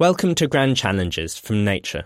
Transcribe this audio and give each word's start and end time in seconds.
Welcome 0.00 0.36
to 0.36 0.46
Grand 0.46 0.76
Challenges 0.76 1.36
from 1.36 1.64
Nature. 1.64 2.04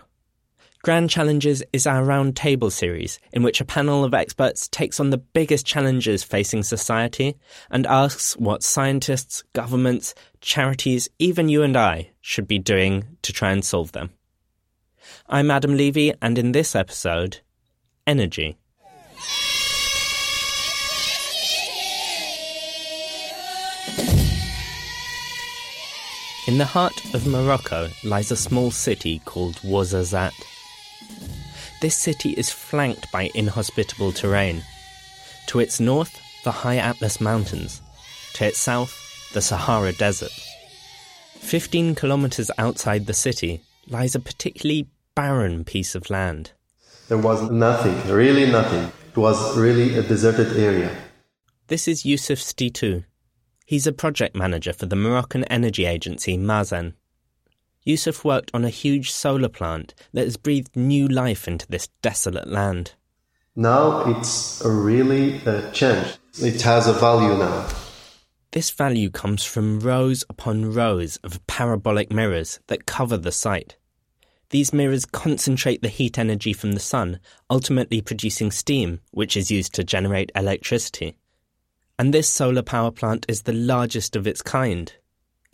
Grand 0.81 1.11
Challenges 1.11 1.61
is 1.73 1.85
our 1.85 2.03
roundtable 2.03 2.71
series 2.71 3.19
in 3.31 3.43
which 3.43 3.61
a 3.61 3.65
panel 3.65 4.03
of 4.03 4.15
experts 4.15 4.67
takes 4.67 4.99
on 4.99 5.11
the 5.11 5.19
biggest 5.19 5.63
challenges 5.63 6.23
facing 6.23 6.63
society 6.63 7.35
and 7.69 7.85
asks 7.85 8.35
what 8.37 8.63
scientists, 8.63 9.43
governments, 9.53 10.15
charities, 10.41 11.07
even 11.19 11.49
you 11.49 11.61
and 11.61 11.77
I 11.77 12.09
should 12.19 12.47
be 12.47 12.57
doing 12.57 13.05
to 13.21 13.31
try 13.31 13.51
and 13.51 13.63
solve 13.63 13.91
them. 13.91 14.09
I'm 15.29 15.51
Adam 15.51 15.77
Levy, 15.77 16.15
and 16.19 16.39
in 16.39 16.51
this 16.51 16.75
episode, 16.75 17.41
energy. 18.07 18.57
In 26.45 26.57
the 26.57 26.65
heart 26.65 27.15
of 27.15 27.25
Morocco 27.25 27.89
lies 28.03 28.29
a 28.29 28.35
small 28.35 28.69
city 28.69 29.19
called 29.23 29.55
Ouarzazate. 29.61 30.33
This 31.79 31.97
city 31.97 32.31
is 32.31 32.51
flanked 32.51 33.09
by 33.13 33.31
inhospitable 33.33 34.11
terrain. 34.11 34.61
To 35.47 35.61
its 35.61 35.79
north, 35.79 36.19
the 36.43 36.51
high 36.51 36.75
Atlas 36.75 37.21
Mountains. 37.21 37.81
To 38.33 38.47
its 38.47 38.57
south, 38.57 38.93
the 39.33 39.41
Sahara 39.41 39.93
Desert. 39.93 40.33
15 41.39 41.95
kilometers 41.95 42.51
outside 42.57 43.05
the 43.05 43.13
city 43.13 43.61
lies 43.87 44.13
a 44.13 44.19
particularly 44.19 44.89
barren 45.15 45.63
piece 45.63 45.95
of 45.95 46.09
land. 46.09 46.51
There 47.07 47.17
was 47.17 47.49
nothing, 47.51 48.11
really 48.11 48.51
nothing. 48.51 48.91
It 49.11 49.17
was 49.17 49.57
really 49.57 49.97
a 49.97 50.03
deserted 50.03 50.57
area. 50.57 50.93
This 51.67 51.87
is 51.87 52.05
Yusuf 52.05 52.39
Stitou. 52.39 53.05
He's 53.65 53.87
a 53.87 53.93
project 53.93 54.35
manager 54.35 54.73
for 54.73 54.85
the 54.85 54.95
Moroccan 54.95 55.45
energy 55.45 55.85
agency 55.85 56.37
Masen. 56.37 56.95
Yusuf 57.83 58.23
worked 58.23 58.51
on 58.53 58.63
a 58.65 58.69
huge 58.69 59.11
solar 59.11 59.49
plant 59.49 59.93
that 60.13 60.25
has 60.25 60.37
breathed 60.37 60.75
new 60.75 61.07
life 61.07 61.47
into 61.47 61.67
this 61.67 61.89
desolate 62.01 62.47
land. 62.47 62.93
Now 63.55 64.09
it's 64.17 64.61
a 64.61 64.71
really 64.71 65.37
a 65.45 65.71
change. 65.71 66.17
It 66.41 66.61
has 66.61 66.87
a 66.87 66.93
value 66.93 67.37
now. 67.37 67.67
This 68.51 68.69
value 68.69 69.09
comes 69.09 69.43
from 69.43 69.79
rows 69.79 70.23
upon 70.29 70.73
rows 70.73 71.17
of 71.17 71.45
parabolic 71.47 72.11
mirrors 72.11 72.59
that 72.67 72.85
cover 72.85 73.17
the 73.17 73.31
site. 73.31 73.77
These 74.49 74.73
mirrors 74.73 75.05
concentrate 75.05 75.81
the 75.81 75.89
heat 75.89 76.19
energy 76.19 76.53
from 76.53 76.73
the 76.73 76.79
sun, 76.79 77.19
ultimately 77.49 78.01
producing 78.01 78.51
steam, 78.51 78.99
which 79.11 79.35
is 79.35 79.49
used 79.49 79.73
to 79.73 79.83
generate 79.83 80.31
electricity. 80.35 81.15
And 82.03 82.13
this 82.13 82.29
solar 82.29 82.63
power 82.63 82.91
plant 82.91 83.25
is 83.29 83.43
the 83.43 83.53
largest 83.53 84.17
of 84.17 84.27
its 84.27 84.41
kind 84.41 84.91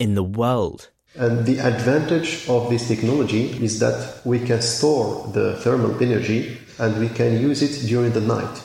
in 0.00 0.16
the 0.16 0.24
world. 0.24 0.90
And 1.14 1.46
the 1.46 1.60
advantage 1.60 2.48
of 2.48 2.68
this 2.68 2.88
technology 2.88 3.50
is 3.64 3.78
that 3.78 4.20
we 4.24 4.40
can 4.40 4.60
store 4.60 5.28
the 5.28 5.58
thermal 5.58 6.02
energy 6.02 6.58
and 6.80 6.98
we 6.98 7.08
can 7.08 7.40
use 7.40 7.62
it 7.62 7.86
during 7.86 8.10
the 8.14 8.20
night. 8.20 8.64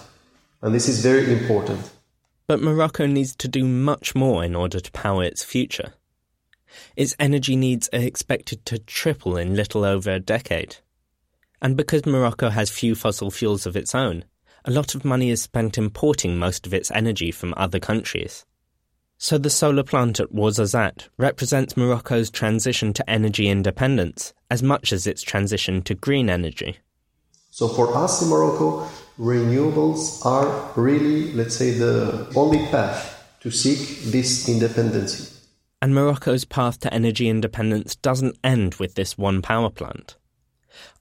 And 0.64 0.74
this 0.74 0.90
is 0.90 1.04
very 1.04 1.32
important. 1.32 1.92
But 2.48 2.60
Morocco 2.60 3.06
needs 3.06 3.36
to 3.36 3.48
do 3.48 3.64
much 3.64 4.16
more 4.16 4.44
in 4.44 4.56
order 4.56 4.80
to 4.80 4.92
power 4.92 5.24
its 5.24 5.44
future. 5.44 5.94
Its 6.96 7.16
energy 7.20 7.56
needs 7.56 7.88
are 7.94 8.00
expected 8.00 8.66
to 8.66 8.80
triple 8.80 9.38
in 9.38 9.56
little 9.56 9.84
over 9.84 10.10
a 10.10 10.20
decade. 10.20 10.78
And 11.62 11.78
because 11.78 12.08
Morocco 12.08 12.50
has 12.50 12.72
few 12.72 12.96
fossil 12.96 13.30
fuels 13.30 13.68
of 13.68 13.78
its 13.78 13.94
own, 13.94 14.26
a 14.66 14.72
lot 14.72 14.96
of 14.96 15.06
money 15.06 15.30
is 15.30 15.42
spent 15.42 15.78
importing 15.78 16.38
most 16.38 16.66
of 16.66 16.74
its 16.74 16.90
energy 16.92 17.32
from 17.32 17.54
other 17.56 17.80
countries. 17.80 18.46
So 19.18 19.38
the 19.38 19.50
solar 19.50 19.84
plant 19.84 20.20
at 20.20 20.34
Ouarzazate 20.34 21.08
represents 21.18 21.78
Morocco's 21.78 22.32
transition 22.32 22.92
to 22.94 23.10
energy 23.10 23.48
independence 23.48 24.34
as 24.50 24.64
much 24.64 24.92
as 24.92 25.08
its 25.08 25.22
transition 25.22 25.84
to 25.84 25.94
green 25.94 26.30
energy. 26.30 26.80
So 27.52 27.68
for 27.70 27.96
us 27.96 28.22
in 28.22 28.30
Morocco, 28.30 28.88
renewables 29.18 30.26
are 30.26 30.72
really, 30.76 31.32
let's 31.34 31.56
say, 31.56 31.72
the 31.72 32.30
only 32.36 32.66
path 32.68 33.24
to 33.42 33.52
seek 33.52 34.12
this 34.12 34.50
independence. 34.50 35.32
And 35.82 35.94
Morocco's 35.94 36.44
path 36.44 36.80
to 36.82 36.94
energy 36.94 37.30
independence 37.30 37.96
doesn't 37.96 38.38
end 38.44 38.76
with 38.76 38.96
this 38.96 39.18
one 39.18 39.42
power 39.42 39.70
plant. 39.70 40.18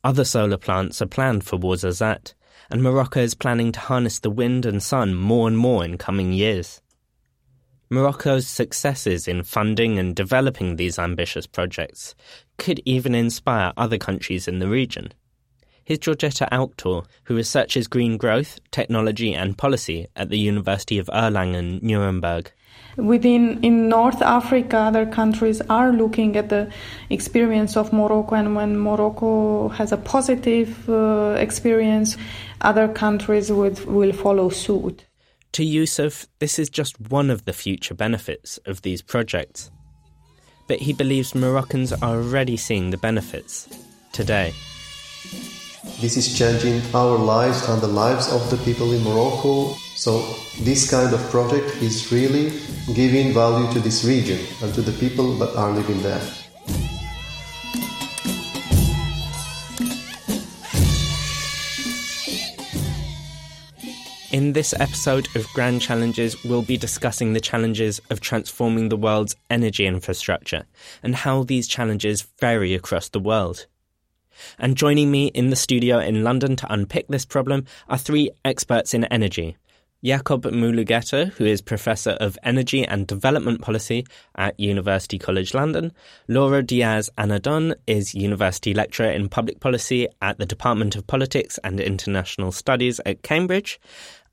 Other 0.05 0.25
solar 0.25 0.59
plants 0.59 1.01
are 1.03 1.07
planned 1.07 1.45
for 1.45 1.59
Ouarzazate, 1.59 2.35
and 2.71 2.83
Morocco 2.83 3.21
is 3.21 3.35
planning 3.35 3.73
to 3.73 3.81
harness 3.81 4.19
the 4.21 4.31
wind 4.31 4.67
and 4.67 4.83
sun 4.83 5.15
more 5.15 5.49
and 5.49 5.57
more 5.57 5.85
in 5.85 5.99
coming 5.99 6.33
years. 6.33 6.81
Morocco's 7.91 8.47
successes 8.47 9.29
in 9.29 9.43
funding 9.43 9.99
and 9.99 10.17
developing 10.17 10.77
these 10.77 10.99
ambitious 10.99 11.47
projects 11.47 12.15
could 12.59 12.81
even 12.85 13.15
inspire 13.15 13.73
other 13.77 13.99
countries 13.99 14.49
in 14.49 14.59
the 14.59 14.69
region. 14.69 15.13
Here's 15.85 15.99
Georgeta 15.99 16.49
Auktor, 16.51 17.05
who 17.25 17.37
researches 17.37 17.87
green 17.87 18.17
growth, 18.17 18.59
technology, 18.71 19.35
and 19.35 19.59
policy 19.59 20.07
at 20.17 20.31
the 20.31 20.39
University 20.39 20.99
of 20.99 21.09
Erlangen 21.09 21.83
Nuremberg. 21.83 22.51
Within 22.97 23.63
in 23.63 23.89
North 23.91 24.23
Africa, 24.23 24.79
other 24.79 25.05
countries 25.05 25.61
are 25.69 25.93
looking 25.93 26.37
at 26.37 26.49
the 26.49 26.71
experience 27.11 27.77
of 27.77 27.93
Morocco, 27.93 28.35
and 28.35 28.57
when 28.57 28.79
Morocco 28.79 29.69
has 29.69 29.93
a 29.93 29.99
positive 29.99 30.89
uh, 30.89 31.37
experience, 31.39 32.17
other 32.61 32.89
countries 32.89 33.51
would, 33.51 33.85
will 33.85 34.13
follow 34.13 34.49
suit. 34.49 35.07
To 35.53 35.65
Yusuf, 35.65 36.27
this 36.41 36.59
is 36.59 36.69
just 36.69 37.01
one 37.01 37.31
of 37.31 37.45
the 37.45 37.53
future 37.53 37.95
benefits 37.95 38.59
of 38.67 38.83
these 38.83 39.03
projects. 39.03 39.71
But 40.67 40.81
he 40.81 40.93
believes 40.93 41.35
Moroccans 41.35 41.93
are 41.93 42.17
already 42.17 42.57
seeing 42.57 42.91
the 42.91 42.97
benefits 42.97 43.69
today. 44.13 44.53
This 46.01 46.17
is 46.17 46.37
changing 46.37 46.83
our 46.95 47.17
lives 47.17 47.69
and 47.69 47.81
the 47.81 47.87
lives 47.87 48.33
of 48.33 48.51
the 48.51 48.57
people 48.65 48.93
in 48.93 49.05
Morocco. 49.05 49.75
So 49.97 50.23
this 50.61 50.91
kind 50.91 51.15
of 51.15 51.21
project 51.31 51.83
is 51.83 52.11
really 52.11 52.51
giving 52.95 53.33
value 53.33 53.73
to 53.75 53.81
this 53.81 54.05
region 54.05 54.41
and 54.63 54.75
to 54.75 54.83
the 54.83 54.93
people 54.99 55.35
that 55.39 55.55
are 55.57 55.71
living 55.71 56.03
there. 56.03 56.23
In 64.35 64.53
this 64.53 64.75
episode 64.81 65.29
of 65.37 65.47
Grand 65.53 65.81
Challenges, 65.81 66.43
we'll 66.43 66.63
be 66.63 66.77
discussing 66.77 67.33
the 67.35 67.41
challenges 67.41 68.01
of 68.11 68.21
transforming 68.21 68.89
the 68.89 68.97
world's 68.97 69.37
energy 69.49 69.87
infrastructure 69.87 70.65
and 71.05 71.15
how 71.15 71.45
these 71.45 71.69
challenges 71.69 72.23
vary 72.41 72.75
across 72.75 73.09
the 73.09 73.21
world. 73.21 73.67
And 74.59 74.77
joining 74.77 75.13
me 75.13 75.29
in 75.29 75.51
the 75.51 75.55
studio 75.55 76.01
in 76.01 76.25
London 76.25 76.57
to 76.57 76.73
unpick 76.73 77.07
this 77.07 77.25
problem 77.25 77.67
are 77.89 77.97
three 77.97 78.29
experts 78.45 78.93
in 78.93 79.05
energy. 79.05 79.57
Yacob 80.05 80.43
Mulugetta, 80.43 81.31
who 81.35 81.47
is 81.47 81.63
Professor 81.63 82.11
of 82.11 82.37
Energy 82.43 82.85
and 82.85 83.07
Development 83.07 83.63
Policy 83.63 84.05
at 84.35 84.59
University 84.61 85.19
College 85.19 85.55
London. 85.55 85.93
Laura 86.29 86.63
Diaz 86.63 87.09
Anadon 87.17 87.75
is 87.87 88.15
University 88.15 88.75
Lecturer 88.75 89.11
in 89.11 89.31
Public 89.31 89.61
Policy 89.61 90.07
at 90.21 90.37
the 90.37 90.45
Department 90.45 90.95
of 90.95 91.07
Politics 91.07 91.59
and 91.65 91.81
International 91.81 92.53
Studies 92.53 93.01
at 93.07 93.23
Cambridge. 93.23 93.81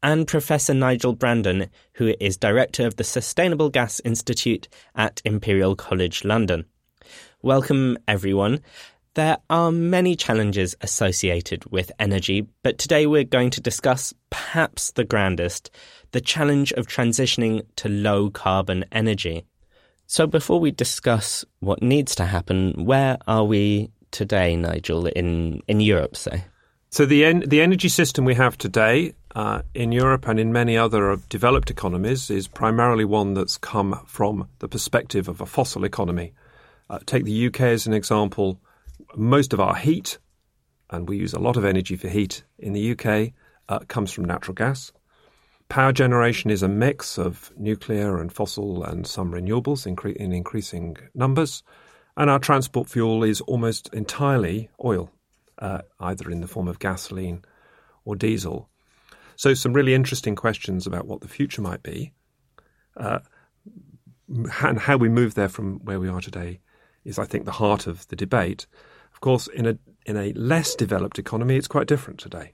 And 0.03 0.27
Professor 0.27 0.73
Nigel 0.73 1.13
Brandon, 1.13 1.69
who 1.93 2.13
is 2.19 2.37
Director 2.37 2.85
of 2.85 2.95
the 2.95 3.03
Sustainable 3.03 3.69
Gas 3.69 3.99
Institute 4.03 4.67
at 4.95 5.21
Imperial 5.25 5.75
College 5.75 6.23
London. 6.23 6.65
Welcome, 7.41 7.97
everyone. 8.07 8.61
There 9.13 9.37
are 9.49 9.71
many 9.71 10.15
challenges 10.15 10.75
associated 10.81 11.69
with 11.71 11.91
energy, 11.99 12.47
but 12.63 12.77
today 12.77 13.05
we're 13.05 13.25
going 13.25 13.49
to 13.51 13.61
discuss 13.61 14.13
perhaps 14.29 14.91
the 14.91 15.03
grandest 15.03 15.69
the 16.11 16.21
challenge 16.21 16.71
of 16.73 16.87
transitioning 16.87 17.61
to 17.77 17.89
low 17.89 18.29
carbon 18.29 18.85
energy. 18.91 19.45
So, 20.07 20.27
before 20.27 20.59
we 20.59 20.71
discuss 20.71 21.45
what 21.59 21.81
needs 21.81 22.15
to 22.15 22.25
happen, 22.25 22.85
where 22.85 23.17
are 23.27 23.45
we 23.45 23.91
today, 24.11 24.55
Nigel, 24.55 25.07
in, 25.07 25.61
in 25.67 25.79
Europe, 25.79 26.17
say? 26.17 26.43
So, 26.89 27.05
the, 27.05 27.23
en- 27.23 27.47
the 27.47 27.61
energy 27.61 27.87
system 27.87 28.25
we 28.25 28.35
have 28.35 28.57
today 28.57 29.13
uh, 29.35 29.61
in 29.73 29.91
Europe 29.91 30.27
and 30.27 30.39
in 30.39 30.51
many 30.51 30.77
other 30.77 31.17
developed 31.29 31.69
economies 31.69 32.29
is 32.29 32.47
primarily 32.47 33.05
one 33.05 33.33
that's 33.33 33.57
come 33.57 33.99
from 34.05 34.47
the 34.59 34.67
perspective 34.67 35.27
of 35.27 35.41
a 35.41 35.45
fossil 35.45 35.83
economy. 35.83 36.33
Uh, 36.89 36.99
take 37.05 37.23
the 37.23 37.47
UK 37.47 37.61
as 37.61 37.87
an 37.87 37.93
example 37.93 38.59
most 39.15 39.53
of 39.53 39.59
our 39.59 39.75
heat, 39.75 40.17
and 40.89 41.07
we 41.07 41.17
use 41.17 41.33
a 41.33 41.39
lot 41.39 41.57
of 41.57 41.65
energy 41.65 41.95
for 41.95 42.09
heat 42.09 42.43
in 42.59 42.73
the 42.73 42.91
UK, 42.91 43.33
uh, 43.69 43.79
comes 43.87 44.11
from 44.11 44.25
natural 44.25 44.53
gas. 44.53 44.91
Power 45.69 45.93
generation 45.93 46.51
is 46.51 46.63
a 46.63 46.67
mix 46.67 47.17
of 47.17 47.53
nuclear 47.55 48.19
and 48.19 48.33
fossil 48.33 48.83
and 48.83 49.07
some 49.07 49.31
renewables 49.31 49.87
incre- 49.87 50.15
in 50.17 50.33
increasing 50.33 50.97
numbers. 51.15 51.63
And 52.17 52.29
our 52.29 52.39
transport 52.39 52.89
fuel 52.89 53.23
is 53.23 53.39
almost 53.41 53.89
entirely 53.93 54.69
oil, 54.83 55.11
uh, 55.59 55.83
either 56.01 56.29
in 56.29 56.41
the 56.41 56.47
form 56.47 56.67
of 56.67 56.79
gasoline 56.79 57.45
or 58.03 58.17
diesel. 58.17 58.69
So, 59.41 59.55
some 59.55 59.73
really 59.73 59.95
interesting 59.95 60.35
questions 60.35 60.85
about 60.85 61.07
what 61.07 61.21
the 61.21 61.27
future 61.27 61.63
might 61.63 61.81
be 61.81 62.11
uh, 62.95 63.21
and 64.27 64.77
how 64.77 64.97
we 64.97 65.09
move 65.09 65.33
there 65.33 65.49
from 65.49 65.79
where 65.79 65.99
we 65.99 66.07
are 66.09 66.21
today 66.21 66.59
is, 67.05 67.17
I 67.17 67.25
think, 67.25 67.45
the 67.45 67.53
heart 67.53 67.87
of 67.87 68.07
the 68.09 68.15
debate. 68.15 68.67
Of 69.11 69.19
course, 69.19 69.47
in 69.47 69.65
a 69.65 69.79
in 70.05 70.15
a 70.15 70.31
less 70.33 70.75
developed 70.75 71.17
economy, 71.17 71.55
it's 71.55 71.67
quite 71.67 71.87
different 71.87 72.19
today. 72.19 72.53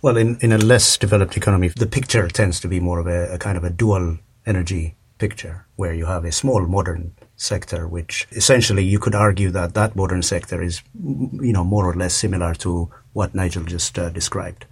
Well, 0.00 0.16
in, 0.16 0.38
in 0.40 0.52
a 0.52 0.56
less 0.56 0.96
developed 0.96 1.36
economy, 1.36 1.68
the 1.68 1.86
picture 1.86 2.26
tends 2.28 2.60
to 2.60 2.68
be 2.68 2.80
more 2.80 2.98
of 2.98 3.06
a, 3.06 3.34
a 3.34 3.36
kind 3.36 3.58
of 3.58 3.64
a 3.64 3.68
dual 3.68 4.16
energy 4.46 4.96
picture, 5.18 5.66
where 5.76 5.92
you 5.92 6.06
have 6.06 6.24
a 6.24 6.32
small 6.32 6.66
modern 6.66 7.14
sector, 7.36 7.86
which 7.86 8.26
essentially 8.32 8.82
you 8.82 8.98
could 8.98 9.14
argue 9.14 9.50
that 9.50 9.74
that 9.74 9.96
modern 9.96 10.22
sector 10.22 10.62
is, 10.62 10.80
you 10.94 11.52
know, 11.52 11.62
more 11.62 11.84
or 11.84 11.94
less 11.94 12.14
similar 12.14 12.54
to 12.54 12.90
what 13.12 13.34
Nigel 13.34 13.64
just 13.64 13.98
uh, 13.98 14.08
described. 14.08 14.64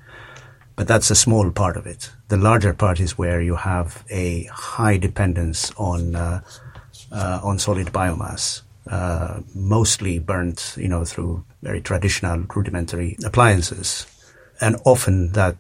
But 0.81 0.89
that's 0.89 1.11
a 1.11 1.15
small 1.15 1.51
part 1.51 1.77
of 1.77 1.87
it. 1.87 2.11
The 2.29 2.39
larger 2.39 2.73
part 2.73 3.01
is 3.01 3.19
where 3.19 3.43
you 3.43 3.55
have 3.55 4.03
a 4.09 4.45
high 4.45 4.97
dependence 4.97 5.71
on 5.77 6.17
uh, 6.17 6.41
uh, 7.13 7.39
on 7.43 7.59
solid 7.59 7.89
biomass, 7.89 8.63
uh, 8.87 9.43
mostly 9.55 10.19
burnt, 10.19 10.75
you 10.79 10.89
know, 10.89 11.05
through 11.05 11.45
very 11.61 11.83
traditional 11.83 12.47
rudimentary 12.57 13.19
appliances, 13.27 14.07
and 14.59 14.77
often 14.87 15.33
that 15.33 15.59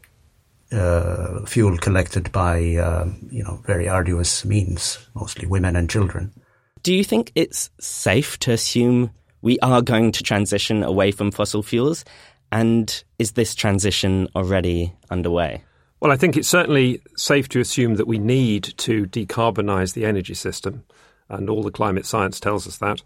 uh, 0.72 1.44
fuel 1.44 1.76
collected 1.76 2.32
by, 2.32 2.76
uh, 2.76 3.06
you 3.30 3.44
know, 3.44 3.60
very 3.66 3.90
arduous 3.90 4.46
means, 4.46 5.06
mostly 5.12 5.46
women 5.46 5.76
and 5.76 5.90
children. 5.90 6.32
Do 6.82 6.94
you 6.94 7.04
think 7.04 7.30
it's 7.34 7.68
safe 7.78 8.38
to 8.38 8.52
assume 8.52 9.10
we 9.42 9.58
are 9.58 9.82
going 9.82 10.12
to 10.12 10.22
transition 10.22 10.82
away 10.82 11.10
from 11.10 11.30
fossil 11.30 11.62
fuels? 11.62 12.06
And 12.52 13.02
is 13.18 13.32
this 13.32 13.54
transition 13.54 14.28
already 14.34 14.92
underway? 15.10 15.62
Well, 16.00 16.12
I 16.12 16.16
think 16.16 16.36
it's 16.36 16.48
certainly 16.48 17.02
safe 17.16 17.48
to 17.50 17.60
assume 17.60 17.96
that 17.96 18.06
we 18.06 18.18
need 18.18 18.64
to 18.78 19.06
decarbonise 19.06 19.92
the 19.94 20.06
energy 20.06 20.34
system, 20.34 20.84
and 21.28 21.50
all 21.50 21.62
the 21.62 21.70
climate 21.70 22.06
science 22.06 22.40
tells 22.40 22.66
us 22.66 22.78
that. 22.78 23.02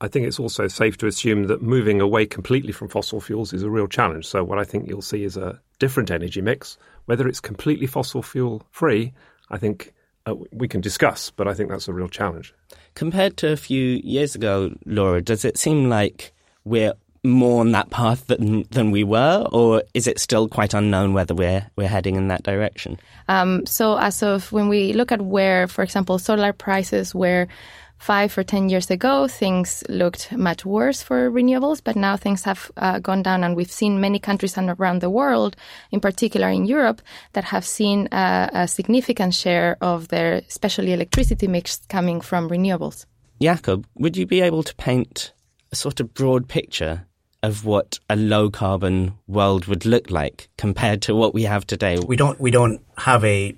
I 0.00 0.08
think 0.08 0.26
it's 0.26 0.40
also 0.40 0.66
safe 0.66 0.98
to 0.98 1.06
assume 1.06 1.44
that 1.44 1.62
moving 1.62 2.00
away 2.00 2.26
completely 2.26 2.72
from 2.72 2.88
fossil 2.88 3.20
fuels 3.20 3.52
is 3.52 3.62
a 3.62 3.70
real 3.70 3.86
challenge. 3.86 4.26
So, 4.26 4.42
what 4.42 4.58
I 4.58 4.64
think 4.64 4.88
you'll 4.88 5.00
see 5.00 5.22
is 5.22 5.36
a 5.36 5.60
different 5.78 6.10
energy 6.10 6.40
mix. 6.40 6.76
Whether 7.04 7.28
it's 7.28 7.38
completely 7.38 7.86
fossil 7.86 8.20
fuel 8.20 8.66
free, 8.72 9.12
I 9.50 9.58
think 9.58 9.94
uh, 10.26 10.34
we 10.50 10.66
can 10.66 10.80
discuss, 10.80 11.30
but 11.30 11.46
I 11.46 11.54
think 11.54 11.70
that's 11.70 11.86
a 11.86 11.92
real 11.92 12.08
challenge. 12.08 12.52
Compared 12.96 13.36
to 13.38 13.52
a 13.52 13.56
few 13.56 14.00
years 14.02 14.34
ago, 14.34 14.74
Laura, 14.86 15.22
does 15.22 15.44
it 15.44 15.56
seem 15.56 15.88
like 15.88 16.32
we're 16.64 16.94
more 17.24 17.60
on 17.60 17.72
that 17.72 17.90
path 17.90 18.26
than 18.26 18.64
than 18.70 18.90
we 18.90 19.04
were, 19.04 19.46
or 19.52 19.82
is 19.94 20.06
it 20.06 20.18
still 20.18 20.48
quite 20.48 20.74
unknown 20.74 21.14
whether 21.14 21.34
we're 21.34 21.66
we're 21.76 21.88
heading 21.88 22.16
in 22.16 22.28
that 22.28 22.42
direction? 22.42 22.98
Um, 23.28 23.64
so, 23.66 23.96
as 23.98 24.22
of 24.22 24.50
when 24.52 24.68
we 24.68 24.92
look 24.92 25.12
at 25.12 25.22
where, 25.22 25.68
for 25.68 25.82
example, 25.82 26.18
solar 26.18 26.52
prices 26.52 27.14
were 27.14 27.46
five 27.98 28.36
or 28.36 28.42
10 28.42 28.68
years 28.68 28.90
ago, 28.90 29.28
things 29.28 29.84
looked 29.88 30.32
much 30.32 30.66
worse 30.66 31.00
for 31.00 31.30
renewables, 31.30 31.80
but 31.84 31.94
now 31.94 32.16
things 32.16 32.42
have 32.42 32.68
uh, 32.76 32.98
gone 32.98 33.22
down. 33.22 33.44
And 33.44 33.54
we've 33.54 33.70
seen 33.70 34.00
many 34.00 34.18
countries 34.18 34.58
around 34.58 35.00
the 35.02 35.10
world, 35.10 35.54
in 35.92 36.00
particular 36.00 36.48
in 36.48 36.66
Europe, 36.66 37.00
that 37.34 37.44
have 37.44 37.64
seen 37.64 38.08
uh, 38.08 38.50
a 38.52 38.66
significant 38.66 39.34
share 39.34 39.76
of 39.80 40.08
their, 40.08 40.42
especially 40.48 40.92
electricity 40.92 41.46
mix, 41.46 41.76
coming 41.88 42.20
from 42.20 42.50
renewables. 42.50 43.06
Yacob, 43.40 43.84
would 43.94 44.16
you 44.16 44.26
be 44.26 44.40
able 44.40 44.64
to 44.64 44.74
paint 44.74 45.32
a 45.70 45.76
sort 45.76 46.00
of 46.00 46.12
broad 46.12 46.48
picture 46.48 47.06
of 47.42 47.64
what 47.64 47.98
a 48.08 48.16
low 48.16 48.50
carbon 48.50 49.14
world 49.26 49.66
would 49.66 49.84
look 49.84 50.10
like 50.10 50.48
compared 50.56 51.02
to 51.02 51.14
what 51.14 51.34
we 51.34 51.42
have 51.44 51.66
today? 51.66 51.98
We 51.98 52.16
don't, 52.16 52.40
we 52.40 52.50
don't 52.50 52.80
have 52.98 53.24
a, 53.24 53.56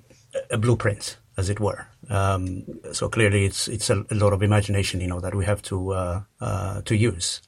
a 0.49 0.57
blueprint, 0.57 1.17
as 1.37 1.49
it 1.49 1.59
were. 1.59 1.87
Um, 2.09 2.65
so 2.91 3.09
clearly, 3.09 3.45
it's 3.45 3.67
it's 3.67 3.89
a, 3.89 4.05
lot 4.11 4.33
of 4.33 4.43
imagination, 4.43 5.01
you 5.01 5.07
know, 5.07 5.19
that 5.19 5.33
we 5.33 5.45
have 5.45 5.61
to 5.63 5.93
uh, 5.93 6.21
uh, 6.39 6.81
to 6.81 6.95
use. 6.95 7.41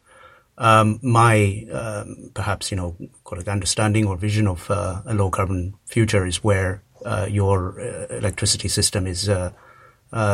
Um, 0.57 0.99
my 1.03 1.67
um, 1.71 2.31
perhaps 2.33 2.71
you 2.71 2.77
know 2.77 2.95
call 3.23 3.39
it 3.39 3.47
understanding 3.47 4.07
or 4.07 4.17
vision 4.17 4.47
of 4.47 4.69
uh, 4.71 5.01
a 5.05 5.13
low 5.13 5.29
carbon 5.29 5.75
future 5.85 6.25
is 6.25 6.43
where 6.43 6.81
uh, 7.05 7.27
your 7.29 7.79
uh, 7.79 8.07
electricity 8.15 8.67
system 8.67 9.05
is 9.05 9.29
uh, 9.29 9.51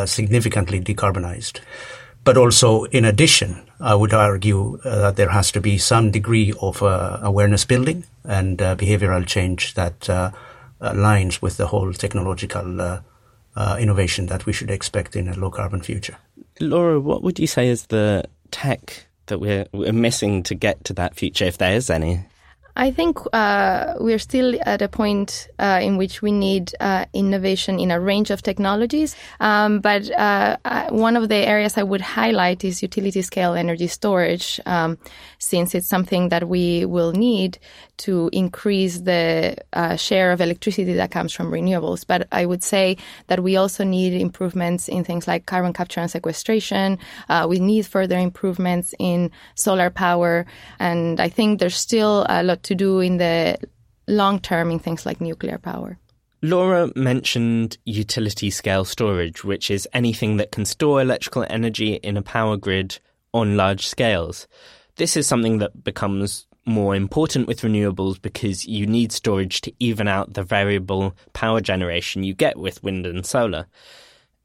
significantly 0.06 0.80
decarbonized. 0.80 1.60
But 2.24 2.38
also, 2.38 2.86
in 2.86 3.06
addition, 3.06 3.70
I 3.80 3.96
would 3.96 4.14
argue 4.14 4.80
uh, 4.86 5.02
that 5.02 5.16
there 5.18 5.30
has 5.30 5.52
to 5.52 5.62
be 5.62 5.78
some 5.78 6.10
degree 6.10 6.54
of 6.62 6.82
uh, 6.82 7.20
awareness 7.22 7.66
building 7.66 8.06
and 8.24 8.62
uh, 8.62 8.76
behavioral 8.76 9.26
change 9.26 9.74
that 9.74 10.00
aligns 10.80 11.42
with 11.42 11.58
the 11.58 11.68
whole 11.68 11.94
technological 11.94 13.02
uh, 13.56 13.78
innovation 13.80 14.28
that 14.28 14.46
we 14.46 14.54
should 14.54 14.72
expect 14.72 15.16
in 15.16 15.28
a 15.28 15.36
low 15.36 15.52
carbon 15.52 15.82
future. 15.82 16.18
Laura, 16.60 17.00
what 17.00 17.24
would 17.24 17.40
you 17.40 17.48
say 17.48 17.68
is 17.68 17.88
the 17.88 18.24
tech 18.52 19.06
that 19.28 19.40
we're, 19.40 19.66
we're 19.72 19.94
missing 19.94 20.44
to 20.44 20.56
get 20.56 20.84
to 20.86 20.94
that 20.94 21.16
future, 21.16 21.46
if 21.46 21.58
there 21.58 21.74
is 21.74 21.90
any? 21.90 22.22
I 22.76 22.90
think 22.92 23.20
uh, 23.34 23.94
we're 24.00 24.20
still 24.20 24.56
at 24.66 24.82
a 24.82 24.90
point 24.90 25.48
uh, 25.60 25.80
in 25.82 25.98
which 25.98 26.24
we 26.24 26.32
need 26.32 26.74
uh, 26.80 27.06
innovation 27.14 27.80
in 27.80 27.92
a 27.92 28.00
range 28.00 28.32
of 28.32 28.42
technologies. 28.42 29.16
Um, 29.40 29.80
but 29.80 30.10
uh, 30.12 30.58
one 30.90 31.16
of 31.16 31.30
the 31.30 31.36
areas 31.36 31.78
I 31.78 31.84
would 31.84 32.02
highlight 32.02 32.64
is 32.64 32.82
utility 32.82 33.22
scale 33.22 33.54
energy 33.54 33.88
storage, 33.88 34.60
um, 34.66 34.98
since 35.38 35.76
it's 35.76 35.88
something 35.88 36.30
that 36.30 36.48
we 36.48 36.86
will 36.86 37.12
need 37.12 37.60
to 37.98 38.30
increase 38.34 39.02
the 39.02 39.56
uh, 39.74 39.96
share 39.96 40.32
of 40.32 40.42
electricity 40.42 40.94
that 40.94 41.12
comes 41.12 41.32
from 41.32 41.52
renewables. 41.52 42.06
But 42.08 42.28
I 42.32 42.46
would 42.46 42.64
say 42.64 42.98
that 43.28 43.44
we 43.44 43.56
also 43.56 43.84
need 43.84 44.14
improvements 44.14 44.90
in 44.90 45.04
things 45.04 45.28
like 45.28 45.46
carbon 45.46 45.74
capture 45.74 46.02
and 46.02 46.10
sequestration. 46.10 46.98
Uh, 47.30 47.46
we 47.48 47.60
need 47.60 47.86
further 47.86 48.18
improvements 48.18 48.96
in 48.98 49.30
solar 49.54 49.92
power. 49.92 50.48
And 50.80 51.20
I 51.20 51.30
think 51.30 51.60
there's 51.60 51.78
still 51.78 52.26
a 52.28 52.42
lot 52.42 52.63
to 52.64 52.76
do 52.76 53.00
in 53.00 53.18
the 53.18 53.58
long 54.08 54.40
term 54.40 54.72
in 54.72 54.80
things 54.80 55.06
like 55.06 55.22
nuclear 55.22 55.58
power. 55.58 55.98
Laura 56.42 56.92
mentioned 56.96 57.78
utility 57.86 58.50
scale 58.50 58.84
storage, 58.84 59.46
which 59.46 59.72
is 59.72 59.88
anything 59.94 60.36
that 60.38 60.52
can 60.52 60.66
store 60.66 61.02
electrical 61.02 61.46
energy 61.50 61.96
in 61.96 62.18
a 62.18 62.22
power 62.22 62.58
grid 62.58 63.00
on 63.34 63.56
large 63.56 63.88
scales. 63.88 64.46
This 64.98 65.16
is 65.16 65.26
something 65.26 65.60
that 65.60 65.84
becomes 65.84 66.46
more 66.66 66.96
important 66.96 67.48
with 67.48 67.62
renewables 67.62 68.22
because 68.22 68.66
you 68.66 68.86
need 68.86 69.12
storage 69.12 69.62
to 69.62 69.74
even 69.80 70.08
out 70.08 70.34
the 70.34 70.44
variable 70.44 71.16
power 71.32 71.62
generation 71.62 72.24
you 72.24 72.34
get 72.34 72.58
with 72.58 72.84
wind 72.84 73.06
and 73.06 73.26
solar. 73.26 73.66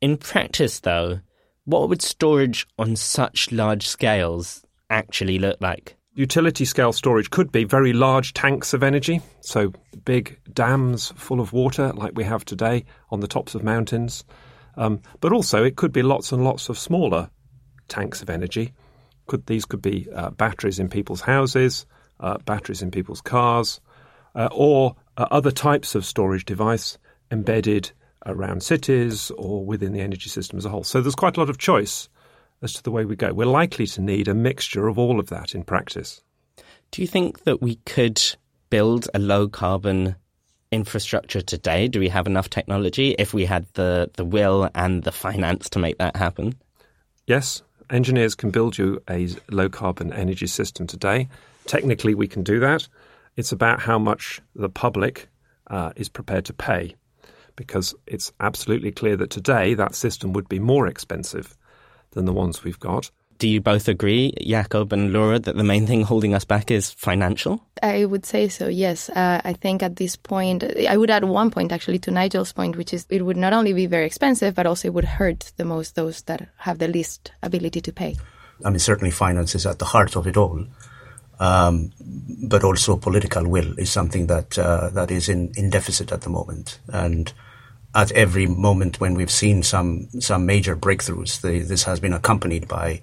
In 0.01 0.17
practice, 0.17 0.81
though, 0.81 1.21
what 1.65 1.89
would 1.89 2.01
storage 2.01 2.67
on 2.79 2.97
such 2.97 3.53
large 3.53 3.87
scales 3.87 4.65
actually 4.89 5.39
look 5.39 5.61
like? 5.61 5.98
Utility 6.19 6.65
scale 6.65 6.93
storage 6.93 7.31
could 7.31 7.53
be 7.53 7.63
very 7.63 7.93
large 7.93 8.35
tanks 8.35 8.75
of 8.75 8.83
energy, 8.83 9.21
so 9.41 9.73
big 10.05 10.37
dams 10.53 11.13
full 11.15 11.39
of 11.39 11.53
water 11.53 11.93
like 11.93 12.17
we 12.17 12.25
have 12.25 12.45
today 12.45 12.85
on 13.13 13.21
the 13.21 13.29
tops 13.29 13.55
of 13.55 13.63
mountains. 13.63 14.25
Um, 14.77 15.01
but 15.21 15.33
also, 15.33 15.63
it 15.63 15.77
could 15.77 15.93
be 15.93 16.03
lots 16.03 16.33
and 16.33 16.43
lots 16.43 16.69
of 16.69 16.77
smaller 16.77 17.31
tanks 17.87 18.21
of 18.21 18.31
energy. 18.31 18.73
Could, 19.29 19.47
these 19.47 19.65
could 19.65 19.81
be 19.81 20.09
uh, 20.13 20.31
batteries 20.31 20.81
in 20.81 20.89
people's 20.89 21.21
houses, 21.21 21.87
uh, 22.19 22.39
batteries 22.39 22.83
in 22.83 22.91
people's 22.91 23.21
cars, 23.21 23.81
uh, 24.35 24.49
or 24.51 24.97
uh, 25.19 25.29
other 25.31 25.53
types 25.53 25.95
of 25.95 26.05
storage 26.05 26.45
device 26.45 26.99
embedded 27.31 27.93
around 28.27 28.65
cities 28.65 29.31
or 29.39 29.65
within 29.65 29.93
the 29.93 30.01
energy 30.01 30.31
system 30.31 30.59
as 30.59 30.65
a 30.65 30.69
whole. 30.69 30.83
So 30.83 31.01
there's 31.01 31.15
quite 31.15 31.37
a 31.37 31.41
lot 31.41 31.49
of 31.49 31.59
choice 31.59 32.09
as 32.63 32.73
to 32.75 32.83
the 32.83 32.91
way 32.91 33.05
we 33.05 33.17
go. 33.17 33.33
We're 33.33 33.47
likely 33.47 33.87
to 33.89 34.01
need 34.01 34.29
a 34.29 34.35
mixture 34.35 34.89
of 34.89 34.99
all 34.99 35.21
of 35.21 35.29
that 35.29 35.55
in 35.55 35.65
practice. 35.65 36.23
Do 36.91 37.03
you 37.03 37.09
think 37.09 37.45
that 37.45 37.61
we 37.61 37.77
could 37.87 38.21
build 38.71 39.09
a 39.15 39.19
low 39.19 39.49
carbon 39.49 40.17
infrastructure 40.71 41.41
today? 41.41 41.89
Do 41.89 42.01
we 42.01 42.09
have 42.09 42.27
enough 42.27 42.51
technology 42.51 43.15
if 43.19 43.33
we 43.33 43.45
had 43.45 43.67
the, 43.75 44.11
the 44.17 44.25
will 44.25 44.71
and 44.75 45.03
the 45.03 45.13
finance 45.13 45.69
to 45.71 45.79
make 45.79 45.99
that 45.99 46.17
happen? 46.17 46.55
Yes, 47.27 47.63
engineers 47.91 48.35
can 48.35 48.51
build 48.51 48.79
you 48.79 49.03
a 49.09 49.29
low 49.51 49.69
carbon 49.69 50.13
energy 50.13 50.47
system 50.47 50.87
today. 50.87 51.29
Technically, 51.67 52.15
we 52.15 52.29
can 52.29 52.43
do 52.43 52.61
that. 52.61 52.89
It's 53.37 53.53
about 53.53 53.81
how 53.81 53.99
much 53.99 54.41
the 54.55 54.69
public 54.69 55.29
uh, 55.69 55.93
is 55.97 56.09
prepared 56.09 56.47
to 56.47 56.53
pay 56.53 56.97
because 57.57 57.95
it's 58.07 58.33
absolutely 58.41 58.93
clear 58.93 59.17
that 59.17 59.31
today 59.31 59.75
that 59.75 59.95
system 59.95 60.33
would 60.33 60.49
be 60.49 60.59
more 60.59 60.87
expensive 60.87 61.57
than 62.13 62.25
the 62.25 62.33
ones 62.33 62.65
we've 62.65 62.81
got. 62.81 63.11
Do 63.39 63.49
you 63.49 63.61
both 63.61 63.87
agree, 63.87 64.35
Yacob 64.41 64.93
and 64.93 65.13
Laura, 65.13 65.39
that 65.39 65.57
the 65.57 65.63
main 65.63 65.87
thing 65.87 66.03
holding 66.03 66.35
us 66.35 66.45
back 66.45 66.73
is 66.73 66.91
financial? 66.91 67.63
I 67.81 68.05
would 68.05 68.27
say 68.27 68.49
so, 68.49 68.67
yes. 68.67 69.09
Uh, 69.11 69.41
I 69.45 69.53
think 69.53 69.81
at 69.81 69.95
this 69.95 70.17
point, 70.17 70.65
I 70.65 70.97
would 70.97 71.11
add 71.11 71.23
one 71.23 71.53
point 71.53 71.71
actually 71.71 72.01
to 72.01 72.11
Nigel's 72.11 72.53
point, 72.53 72.77
which 72.77 72.93
is 72.93 73.07
it 73.11 73.25
would 73.25 73.37
not 73.37 73.53
only 73.53 73.73
be 73.73 73.87
very 73.87 74.07
expensive, 74.07 74.57
but 74.57 74.67
also 74.67 74.89
it 74.89 74.95
would 74.95 75.05
hurt 75.05 75.53
the 75.57 75.65
most 75.65 75.95
those 75.95 76.23
that 76.23 76.49
have 76.57 76.79
the 76.79 76.89
least 76.89 77.31
ability 77.41 77.81
to 77.83 77.93
pay. 77.93 78.17
I 78.65 78.71
mean, 78.71 78.81
certainly 78.81 79.13
finance 79.13 79.55
is 79.55 79.67
at 79.67 79.79
the 79.79 79.85
heart 79.85 80.17
of 80.17 80.27
it 80.27 80.37
all. 80.37 80.67
Um, 81.41 81.93
but 82.49 82.65
also 82.65 82.97
political 82.97 83.47
will 83.49 83.79
is 83.79 83.93
something 83.93 84.27
that 84.27 84.59
uh, 84.59 84.91
that 84.91 85.13
is 85.13 85.29
in, 85.29 85.53
in 85.57 85.71
deficit 85.71 86.11
at 86.11 86.23
the 86.23 86.31
moment. 86.31 86.81
And 86.89 87.33
at 87.95 88.13
every 88.13 88.47
moment 88.47 89.01
when 89.01 89.15
we've 89.15 89.31
seen 89.31 89.63
some 89.63 90.09
some 90.21 90.47
major 90.47 90.77
breakthroughs, 90.77 91.41
the, 91.41 91.61
this 91.61 91.85
has 91.85 92.01
been 92.01 92.13
accompanied 92.13 92.69
by 92.69 93.03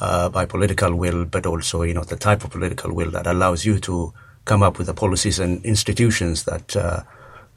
uh, 0.00 0.28
by 0.28 0.44
political 0.44 0.94
will, 0.94 1.24
but 1.24 1.46
also 1.46 1.82
you 1.82 1.94
know 1.94 2.04
the 2.04 2.16
type 2.16 2.44
of 2.44 2.50
political 2.50 2.92
will 2.92 3.10
that 3.10 3.26
allows 3.26 3.64
you 3.64 3.78
to 3.80 4.12
come 4.44 4.62
up 4.62 4.78
with 4.78 4.86
the 4.86 4.94
policies 4.94 5.38
and 5.38 5.64
institutions 5.64 6.44
that 6.44 6.76
uh, 6.76 7.02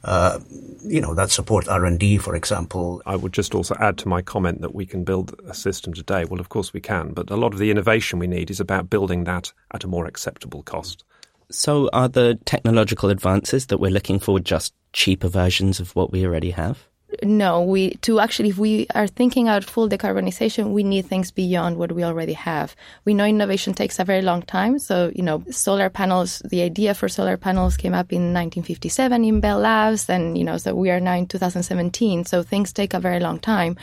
uh, 0.04 0.38
you 0.82 1.00
know 1.00 1.14
that 1.14 1.30
support 1.30 1.68
R 1.68 1.84
and 1.84 1.98
D, 1.98 2.18
for 2.18 2.34
example. 2.36 3.02
I 3.04 3.16
would 3.16 3.32
just 3.32 3.54
also 3.54 3.74
add 3.80 3.98
to 3.98 4.08
my 4.08 4.22
comment 4.22 4.60
that 4.60 4.74
we 4.74 4.86
can 4.86 5.04
build 5.04 5.38
a 5.46 5.54
system 5.54 5.92
today. 5.92 6.24
Well, 6.24 6.40
of 6.40 6.48
course 6.48 6.72
we 6.72 6.80
can, 6.80 7.12
but 7.12 7.30
a 7.30 7.36
lot 7.36 7.52
of 7.52 7.58
the 7.58 7.70
innovation 7.70 8.18
we 8.18 8.26
need 8.26 8.50
is 8.50 8.60
about 8.60 8.90
building 8.90 9.24
that 9.24 9.52
at 9.72 9.84
a 9.84 9.88
more 9.88 10.06
acceptable 10.06 10.62
cost. 10.62 11.04
So, 11.50 11.90
are 11.92 12.08
the 12.08 12.38
technological 12.44 13.10
advances 13.10 13.66
that 13.66 13.78
we're 13.78 13.90
looking 13.90 14.20
for 14.20 14.38
just 14.38 14.72
cheaper 14.92 15.28
versions 15.28 15.80
of 15.80 15.94
what 15.96 16.12
we 16.12 16.24
already 16.24 16.50
have? 16.52 16.89
No, 17.22 17.62
we 17.62 17.94
to 18.02 18.20
actually, 18.20 18.48
if 18.50 18.58
we 18.58 18.86
are 18.94 19.06
thinking 19.06 19.48
out 19.48 19.64
full 19.64 19.88
decarbonization, 19.88 20.72
we 20.72 20.82
need 20.82 21.06
things 21.06 21.30
beyond 21.30 21.76
what 21.76 21.92
we 21.92 22.04
already 22.04 22.32
have. 22.32 22.74
We 23.04 23.14
know 23.14 23.24
innovation 23.24 23.74
takes 23.74 23.98
a 23.98 24.04
very 24.04 24.22
long 24.22 24.42
time. 24.42 24.78
So, 24.78 25.12
you 25.14 25.22
know, 25.22 25.44
solar 25.50 25.90
panels, 25.90 26.40
the 26.44 26.62
idea 26.62 26.94
for 26.94 27.08
solar 27.08 27.36
panels 27.36 27.76
came 27.76 27.94
up 27.94 28.12
in 28.12 28.32
1957 28.32 29.24
in 29.24 29.40
Bell 29.40 29.58
Labs, 29.58 30.08
and 30.08 30.36
you 30.38 30.44
know, 30.44 30.56
so 30.56 30.74
we 30.74 30.90
are 30.90 31.00
now 31.00 31.14
in 31.14 31.26
2017. 31.26 32.24
So 32.24 32.42
things 32.42 32.72
take 32.72 32.94
a 32.94 33.00
very 33.00 33.20
long 33.20 33.38
time, 33.38 33.76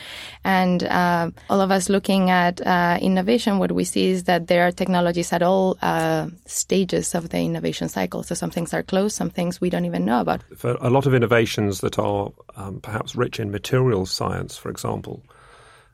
and 0.44 0.82
uh, 0.84 1.30
all 1.50 1.60
of 1.60 1.70
us 1.70 1.88
looking 1.88 2.30
at 2.30 2.64
uh, 2.66 2.98
innovation, 3.00 3.58
what 3.58 3.72
we 3.72 3.84
see 3.84 4.08
is 4.08 4.24
that 4.24 4.48
there 4.48 4.66
are 4.66 4.72
technologies 4.72 5.32
at 5.32 5.42
all 5.42 5.76
uh, 5.82 6.28
stages 6.46 7.14
of 7.14 7.28
the 7.30 7.38
innovation 7.38 7.88
cycle. 7.88 8.22
So 8.22 8.34
some 8.34 8.50
things 8.50 8.74
are 8.74 8.82
closed, 8.82 9.16
some 9.16 9.30
things 9.30 9.60
we 9.60 9.70
don't 9.70 9.84
even 9.84 10.04
know 10.04 10.20
about. 10.20 10.42
For 10.56 10.76
a 10.80 10.90
lot 10.90 11.06
of 11.06 11.14
innovations 11.14 11.80
that 11.80 11.98
are 11.98 12.32
um, 12.56 12.80
perhaps 12.80 13.14
rich 13.14 13.27
in 13.36 13.50
materials 13.50 14.10
science, 14.10 14.56
for 14.56 14.70
example, 14.70 15.22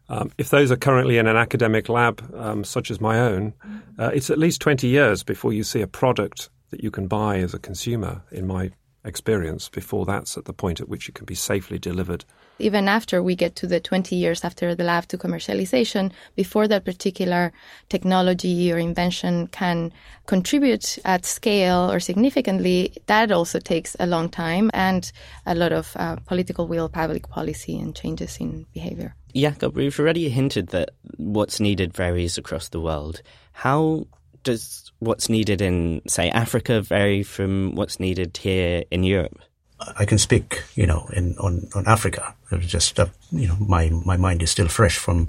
um, 0.08 0.30
if 0.38 0.50
those 0.50 0.70
are 0.70 0.76
currently 0.76 1.18
in 1.18 1.26
an 1.26 1.36
academic 1.36 1.88
lab, 1.88 2.22
um, 2.34 2.64
such 2.64 2.90
as 2.90 3.00
my 3.00 3.18
own, 3.18 3.54
uh, 3.98 4.10
it's 4.12 4.30
at 4.30 4.38
least 4.38 4.60
20 4.60 4.86
years 4.86 5.22
before 5.22 5.52
you 5.52 5.64
see 5.64 5.80
a 5.80 5.86
product 5.86 6.50
that 6.70 6.82
you 6.82 6.90
can 6.90 7.06
buy 7.06 7.38
as 7.38 7.54
a 7.54 7.58
consumer, 7.58 8.22
in 8.30 8.46
my 8.46 8.70
experience, 9.04 9.68
before 9.68 10.04
that's 10.04 10.36
at 10.36 10.44
the 10.44 10.52
point 10.52 10.80
at 10.80 10.88
which 10.88 11.08
it 11.08 11.14
can 11.14 11.24
be 11.24 11.34
safely 11.34 11.78
delivered 11.78 12.24
even 12.58 12.88
after 12.88 13.22
we 13.22 13.34
get 13.34 13.56
to 13.56 13.66
the 13.66 13.80
20 13.80 14.14
years 14.14 14.44
after 14.44 14.74
the 14.74 14.84
lab 14.84 15.06
to 15.08 15.18
commercialization, 15.18 16.12
before 16.36 16.68
that 16.68 16.84
particular 16.84 17.52
technology 17.88 18.72
or 18.72 18.78
invention 18.78 19.46
can 19.48 19.92
contribute 20.26 20.98
at 21.04 21.24
scale 21.24 21.90
or 21.90 22.00
significantly, 22.00 22.92
that 23.06 23.32
also 23.32 23.58
takes 23.58 23.96
a 23.98 24.06
long 24.06 24.28
time 24.28 24.70
and 24.74 25.12
a 25.46 25.54
lot 25.54 25.72
of 25.72 25.92
uh, 25.96 26.16
political 26.26 26.66
will, 26.66 26.88
public 26.88 27.28
policy, 27.28 27.78
and 27.78 27.94
changes 27.94 28.36
in 28.38 28.66
behavior. 28.72 29.14
Yacob, 29.34 29.74
we've 29.74 29.98
already 29.98 30.28
hinted 30.28 30.68
that 30.68 30.90
what's 31.16 31.58
needed 31.58 31.92
varies 31.92 32.38
across 32.38 32.68
the 32.68 32.80
world. 32.80 33.20
How 33.52 34.06
does 34.44 34.92
what's 35.00 35.28
needed 35.28 35.60
in, 35.60 36.02
say, 36.06 36.30
Africa 36.30 36.80
vary 36.80 37.22
from 37.22 37.74
what's 37.74 37.98
needed 37.98 38.36
here 38.36 38.84
in 38.90 39.02
Europe? 39.02 39.40
I 39.80 40.04
can 40.04 40.18
speak, 40.18 40.62
you 40.74 40.86
know, 40.86 41.08
in, 41.12 41.36
on, 41.38 41.68
on 41.74 41.86
Africa. 41.86 42.34
just, 42.60 42.98
uh, 42.98 43.06
you 43.32 43.48
know, 43.48 43.56
my, 43.56 43.90
my 43.90 44.16
mind 44.16 44.42
is 44.42 44.50
still 44.50 44.68
fresh 44.68 44.96
from, 44.98 45.28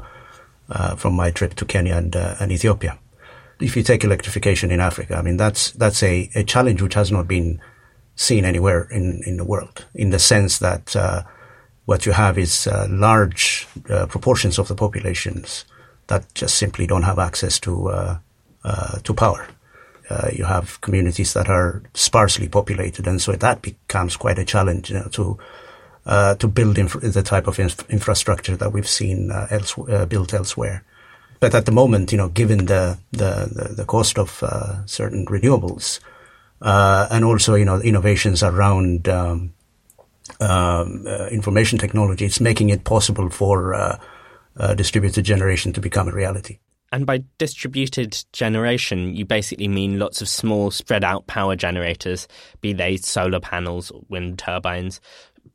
uh, 0.70 0.96
from 0.96 1.14
my 1.14 1.32
trip 1.32 1.56
to 1.56 1.66
Kenya 1.66 1.96
and, 1.96 2.16
uh, 2.16 2.36
and 2.40 2.52
Ethiopia. 2.52 2.98
If 3.60 3.76
you 3.76 3.84
take 3.84 4.04
electrification 4.04 4.72
in 4.72 4.80
Africa, 4.80 5.16
I 5.16 5.22
mean, 5.22 5.38
that's, 5.38 5.72
that's 5.72 6.04
a, 6.04 6.30
a 6.36 6.44
challenge 6.44 6.82
which 6.82 6.94
has 6.94 7.12
not 7.12 7.28
been 7.28 7.60
seen 8.16 8.46
anywhere 8.46 8.88
in, 8.92 9.22
in 9.26 9.38
the 9.38 9.46
world 9.46 9.86
in 9.94 10.10
the 10.10 10.20
sense 10.20 10.60
that, 10.60 10.96
uh, 10.96 11.24
what 11.86 12.06
you 12.08 12.14
have 12.14 12.40
is 12.40 12.66
uh, 12.66 12.88
large 12.90 13.68
uh, 13.92 14.08
proportions 14.08 14.58
of 14.58 14.68
the 14.68 14.74
populations 14.74 15.66
that 16.08 16.34
just 16.34 16.56
simply 16.56 16.88
don't 16.88 17.04
have 17.04 17.20
access 17.20 17.60
to, 17.60 18.20
to 19.04 19.14
power 19.14 19.48
uh, 20.10 20.30
you 20.32 20.46
have 20.46 20.80
communities 20.82 21.34
that 21.34 21.50
are 21.50 21.82
sparsely 21.94 22.48
populated, 22.48 23.08
and 23.08 23.22
so 23.22 23.32
that 23.34 23.62
becomes 23.62 24.16
quite 24.18 24.38
a 24.38 24.46
challenge 24.46 24.92
you 24.92 25.00
know, 25.00 25.08
to 25.12 25.38
uh, 26.06 26.36
to 26.36 26.48
build 26.48 26.78
inf- 26.78 27.02
the 27.02 27.24
type 27.24 27.48
of 27.48 27.60
inf- 27.60 27.90
infrastructure 27.90 28.56
that 28.56 28.72
we've 28.72 28.88
seen 28.88 29.32
uh, 29.32 29.48
else- 29.50 29.78
uh, 29.90 30.06
built 30.06 30.34
elsewhere. 30.34 30.84
But 31.40 31.56
at 31.56 31.66
the 31.66 31.72
moment, 31.72 32.12
you 32.12 32.18
know, 32.18 32.30
given 32.30 32.66
the 32.66 32.98
the, 33.12 33.50
the, 33.52 33.74
the 33.76 33.86
cost 33.86 34.20
of 34.20 34.44
uh, 34.44 34.86
certain 34.86 35.26
renewables, 35.26 36.00
uh, 36.62 37.08
and 37.10 37.26
also 37.26 37.56
you 37.56 37.66
know 37.66 37.82
innovations 37.82 38.44
around 38.44 39.10
um, 39.10 39.54
um, 40.40 41.08
information 41.32 41.80
technology, 41.80 42.26
it's 42.26 42.40
making 42.40 42.70
it 42.70 42.84
possible 42.84 43.30
for 43.30 44.00
distributed 44.76 45.26
generation 45.26 45.74
to 45.74 45.82
become 45.82 46.08
a 46.08 46.14
reality. 46.14 46.60
And 46.96 47.06
by 47.06 47.26
distributed 47.38 48.24
generation, 48.32 49.18
you 49.18 49.26
basically 49.26 49.68
mean 49.68 50.00
lots 50.00 50.22
of 50.22 50.30
small, 50.30 50.72
spread 50.72 51.04
out 51.04 51.28
power 51.28 51.54
generators, 51.54 52.26
be 52.62 52.72
they 52.72 52.96
solar 52.96 53.42
panels 53.42 53.92
or 53.92 54.04
wind 54.08 54.40
turbines, 54.40 55.02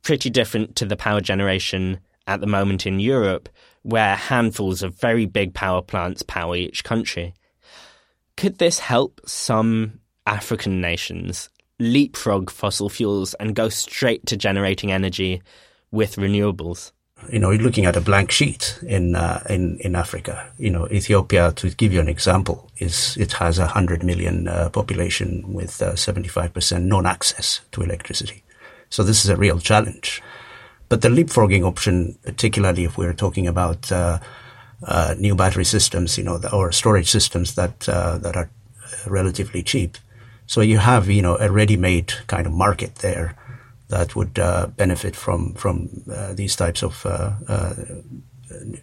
pretty 0.03 0.29
different 0.29 0.75
to 0.75 0.85
the 0.85 0.95
power 0.95 1.19
generation 1.19 1.99
at 2.27 2.41
the 2.41 2.45
moment 2.45 2.85
in 2.85 2.99
Europe, 2.99 3.49
where 3.81 4.15
handfuls 4.15 4.83
of 4.83 4.99
very 4.99 5.25
big 5.25 5.55
power 5.55 5.81
plants 5.81 6.21
power 6.21 6.55
each 6.55 6.83
country. 6.83 7.33
Could 8.37 8.59
this 8.59 8.77
help 8.77 9.19
some 9.25 9.99
African 10.27 10.79
nations 10.79 11.49
leapfrog 11.79 12.51
fossil 12.51 12.87
fuels 12.87 13.33
and 13.39 13.55
go 13.55 13.67
straight 13.67 14.27
to 14.27 14.37
generating 14.37 14.91
energy 14.91 15.41
with 15.89 16.17
renewables? 16.17 16.91
You 17.29 17.39
know, 17.39 17.51
looking 17.51 17.85
at 17.85 17.95
a 17.95 18.01
blank 18.01 18.31
sheet 18.31 18.79
in 18.87 19.15
uh, 19.15 19.43
in 19.49 19.77
in 19.79 19.95
Africa. 19.95 20.51
You 20.57 20.69
know, 20.71 20.87
Ethiopia, 20.89 21.51
to 21.53 21.69
give 21.69 21.93
you 21.93 22.01
an 22.01 22.09
example, 22.09 22.69
is 22.77 23.17
it 23.17 23.33
has 23.33 23.59
a 23.59 23.67
hundred 23.67 24.03
million 24.03 24.47
uh, 24.47 24.69
population 24.69 25.53
with 25.53 25.81
uh, 25.81 25.95
seventy 25.95 26.29
five 26.29 26.53
percent 26.53 26.85
non-access 26.85 27.61
to 27.71 27.81
electricity. 27.81 28.43
So 28.89 29.03
this 29.03 29.23
is 29.23 29.29
a 29.29 29.37
real 29.37 29.59
challenge. 29.59 30.21
But 30.89 31.01
the 31.01 31.09
leapfrogging 31.09 31.65
option, 31.65 32.17
particularly 32.23 32.83
if 32.83 32.97
we're 32.97 33.13
talking 33.13 33.47
about 33.47 33.91
uh, 33.91 34.19
uh, 34.85 35.15
new 35.17 35.35
battery 35.35 35.65
systems, 35.65 36.17
you 36.17 36.23
know, 36.23 36.41
or 36.51 36.71
storage 36.71 37.09
systems 37.09 37.55
that 37.55 37.87
uh, 37.87 38.17
that 38.17 38.35
are 38.35 38.49
relatively 39.07 39.63
cheap. 39.63 39.97
So 40.47 40.61
you 40.61 40.79
have, 40.79 41.09
you 41.09 41.21
know, 41.21 41.37
a 41.39 41.49
ready-made 41.49 42.13
kind 42.27 42.45
of 42.45 42.51
market 42.51 42.95
there 42.95 43.37
that 43.91 44.15
would 44.15 44.39
uh, 44.39 44.67
benefit 44.75 45.15
from 45.15 45.53
from 45.53 45.89
uh, 46.11 46.33
these 46.33 46.55
types 46.55 46.81
of 46.81 47.05
uh, 47.05 47.33
uh 47.47 47.73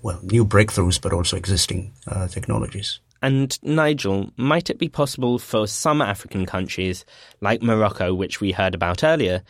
well 0.03 0.21
new 0.23 0.45
breakthroughs, 0.45 1.01
but 1.01 1.13
also 1.13 1.37
existing 1.37 1.93
uh, 2.07 2.29
technologies. 2.29 3.01
And 3.21 3.59
Nigel, 3.63 4.31
might 4.37 4.71
it 4.71 4.79
be 4.79 4.89
possible 4.89 5.41
for 5.41 5.67
some 5.67 6.01
African 6.01 6.47
countries, 6.47 7.05
like 7.41 7.63
Morocco, 7.63 8.15
which 8.15 8.41
we 8.41 8.53
heard 8.53 8.77
about 8.77 9.03
earlier, 9.03 9.43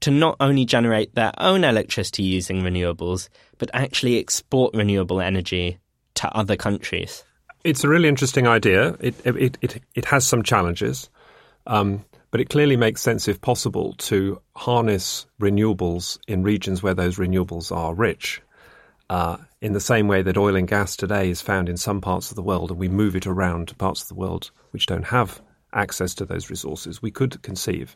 to 0.00 0.10
not 0.12 0.36
only 0.38 0.64
generate 0.64 1.14
their 1.14 1.32
own 1.38 1.64
electricity 1.64 2.22
using 2.22 2.62
renewables, 2.62 3.28
but 3.58 3.70
actually 3.74 4.20
export 4.20 4.74
renewable 4.74 5.20
energy 5.20 5.78
to 6.14 6.28
other 6.36 6.56
countries? 6.56 7.24
It's 7.64 7.82
a 7.82 7.88
really 7.88 8.08
interesting 8.08 8.46
idea. 8.46 8.96
It 9.00 9.14
it 9.24 9.58
it, 9.60 9.82
it 9.94 10.04
has 10.04 10.24
some 10.26 10.42
challenges. 10.42 11.10
Um, 11.66 12.04
but 12.30 12.40
it 12.40 12.50
clearly 12.50 12.76
makes 12.76 13.02
sense, 13.02 13.28
if 13.28 13.40
possible, 13.40 13.94
to 13.94 14.40
harness 14.54 15.26
renewables 15.40 16.18
in 16.26 16.42
regions 16.42 16.82
where 16.82 16.94
those 16.94 17.16
renewables 17.16 17.74
are 17.74 17.94
rich. 17.94 18.42
Uh, 19.08 19.36
in 19.60 19.72
the 19.72 19.80
same 19.80 20.08
way 20.08 20.22
that 20.22 20.36
oil 20.36 20.56
and 20.56 20.68
gas 20.68 20.96
today 20.96 21.30
is 21.30 21.40
found 21.40 21.68
in 21.68 21.76
some 21.76 22.00
parts 22.00 22.30
of 22.30 22.36
the 22.36 22.42
world, 22.42 22.70
and 22.70 22.80
we 22.80 22.88
move 22.88 23.14
it 23.14 23.26
around 23.26 23.68
to 23.68 23.74
parts 23.74 24.02
of 24.02 24.08
the 24.08 24.14
world 24.14 24.50
which 24.70 24.86
don't 24.86 25.04
have 25.06 25.40
access 25.72 26.14
to 26.14 26.24
those 26.24 26.50
resources, 26.50 27.02
we 27.02 27.10
could 27.10 27.40
conceive 27.42 27.94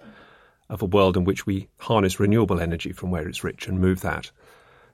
of 0.69 0.83
a 0.83 0.87
world 0.87 1.17
in 1.17 1.25
which 1.25 1.47
we 1.47 1.69
harness 1.79 2.21
renewable 2.21 2.61
energy 2.61 2.93
from 2.93 3.11
where 3.11 3.27
it's 3.27 3.43
rich 3.43 3.67
and 3.67 3.81
move 3.81 4.01
that 4.03 4.31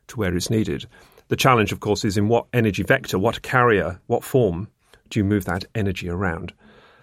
to 0.09 0.17
where 0.17 0.35
it's 0.35 0.49
needed. 0.51 0.87
The 1.29 1.37
challenge, 1.37 1.73
of 1.73 1.81
course, 1.81 2.05
is 2.05 2.17
in 2.17 2.29
what 2.29 2.47
energy 2.53 2.83
vector, 2.83 3.19
what 3.19 3.43
carrier, 3.43 4.01
what 4.07 4.25
form 4.25 4.69
do 5.11 5.19
you 5.19 5.25
move 5.25 5.45
that 5.45 5.65
energy 5.75 6.09
around? 6.09 6.55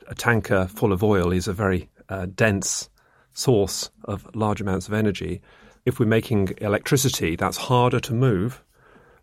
A 0.07 0.15
tanker 0.15 0.67
full 0.67 0.91
of 0.91 1.03
oil 1.03 1.31
is 1.31 1.47
a 1.47 1.53
very 1.53 1.89
uh, 2.09 2.27
dense 2.35 2.89
source 3.33 3.89
of 4.05 4.27
large 4.35 4.61
amounts 4.61 4.87
of 4.87 4.93
energy. 4.93 5.41
If 5.85 5.99
we're 5.99 6.05
making 6.05 6.53
electricity, 6.59 7.35
that's 7.35 7.57
harder 7.57 7.99
to 8.01 8.13
move 8.13 8.63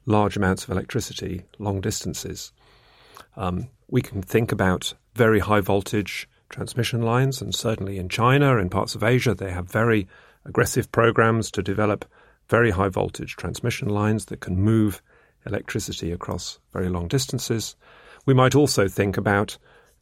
large 0.06 0.37
amounts 0.37 0.64
of 0.64 0.70
electricity 0.70 1.44
long 1.58 1.80
distances. 1.80 2.52
Um, 3.37 3.68
we 3.88 4.02
can 4.02 4.22
think 4.22 4.52
about 4.52 4.94
very 5.14 5.40
high 5.40 5.60
voltage 5.60 6.28
transmission 6.49 7.02
lines, 7.02 7.40
and 7.40 7.54
certainly 7.54 7.99
in 7.99 8.08
China 8.08 8.58
and 8.58 8.70
parts 8.70 8.94
of 8.94 9.02
Asia, 9.02 9.34
they 9.34 9.50
have 9.50 9.70
very 9.70 10.08
aggressive 10.44 10.90
programs 10.90 11.50
to 11.52 11.62
develop 11.62 12.04
very 12.49 12.70
high 12.70 12.88
voltage 12.88 13.37
transmission 13.37 13.88
lines 13.88 14.26
that 14.26 14.40
can 14.40 14.56
move 14.56 15.00
electricity 15.46 16.12
across 16.12 16.58
very 16.72 16.88
long 16.88 17.08
distances. 17.08 17.76
We 18.26 18.34
might 18.34 18.54
also 18.54 18.88
think 18.88 19.16
about 19.16 19.56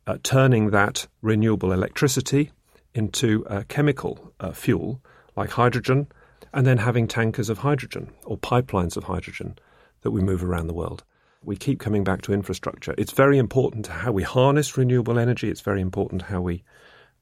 uh, 0.07 0.19
turning 0.23 0.71
that 0.71 1.07
renewable 1.21 1.73
electricity 1.73 2.51
into 2.95 3.45
a 3.49 3.65
chemical 3.65 4.33
uh, 4.41 4.53
fuel 4.53 5.01
like 5.37 5.51
hydrogen, 5.51 6.09
and 6.53 6.67
then 6.67 6.79
having 6.79 7.07
tankers 7.07 7.49
of 7.49 7.59
hydrogen 7.59 8.11
or 8.25 8.37
pipelines 8.39 8.97
of 8.97 9.05
hydrogen 9.05 9.57
that 10.03 10.11
we 10.11 10.21
move 10.21 10.43
around 10.43 10.67
the 10.67 10.75
world. 10.75 11.05
We 11.45 11.57
keep 11.57 11.79
coming 11.79 12.03
back 12.03 12.23
to 12.23 12.33
infrastructure. 12.33 12.95
It's 12.99 13.13
very 13.13 13.39
important 13.39 13.87
how 13.87 14.11
we 14.11 14.25
harness 14.25 14.77
renewable 14.77 15.19
energy. 15.19 15.49
It's 15.49 15.61
very 15.61 15.81
important 15.81 16.23
how 16.23 16.41
we 16.41 16.65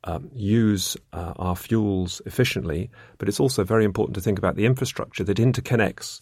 um, 0.05 0.31
use 0.33 0.97
uh, 1.13 1.35
our 1.37 1.57
fuels 1.57 2.23
efficiently, 2.25 2.91
but 3.19 3.29
it's 3.29 3.41
also 3.41 3.65
very 3.65 3.85
important 3.85 4.15
to 4.15 4.21
think 4.21 4.39
about 4.39 4.57
the 4.57 4.65
infrastructure 4.65 5.25
that 5.25 5.39
interconnects 5.39 6.21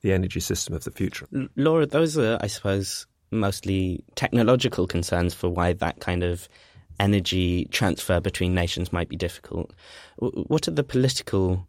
the 0.00 0.12
energy 0.12 0.40
system 0.40 0.74
of 0.74 0.84
the 0.84 0.90
future. 0.90 1.26
Laura, 1.56 1.84
those 1.84 2.16
are, 2.16 2.38
I 2.40 2.46
suppose, 2.46 3.06
mostly 3.30 4.04
technological 4.14 4.86
concerns 4.86 5.34
for 5.34 5.48
why 5.48 5.72
that 5.74 6.00
kind 6.00 6.22
of 6.22 6.48
energy 7.00 7.66
transfer 7.66 8.20
between 8.20 8.54
nations 8.54 8.92
might 8.92 9.08
be 9.08 9.16
difficult. 9.16 9.72
What 10.18 10.68
are 10.68 10.72
the 10.72 10.84
political 10.84 11.66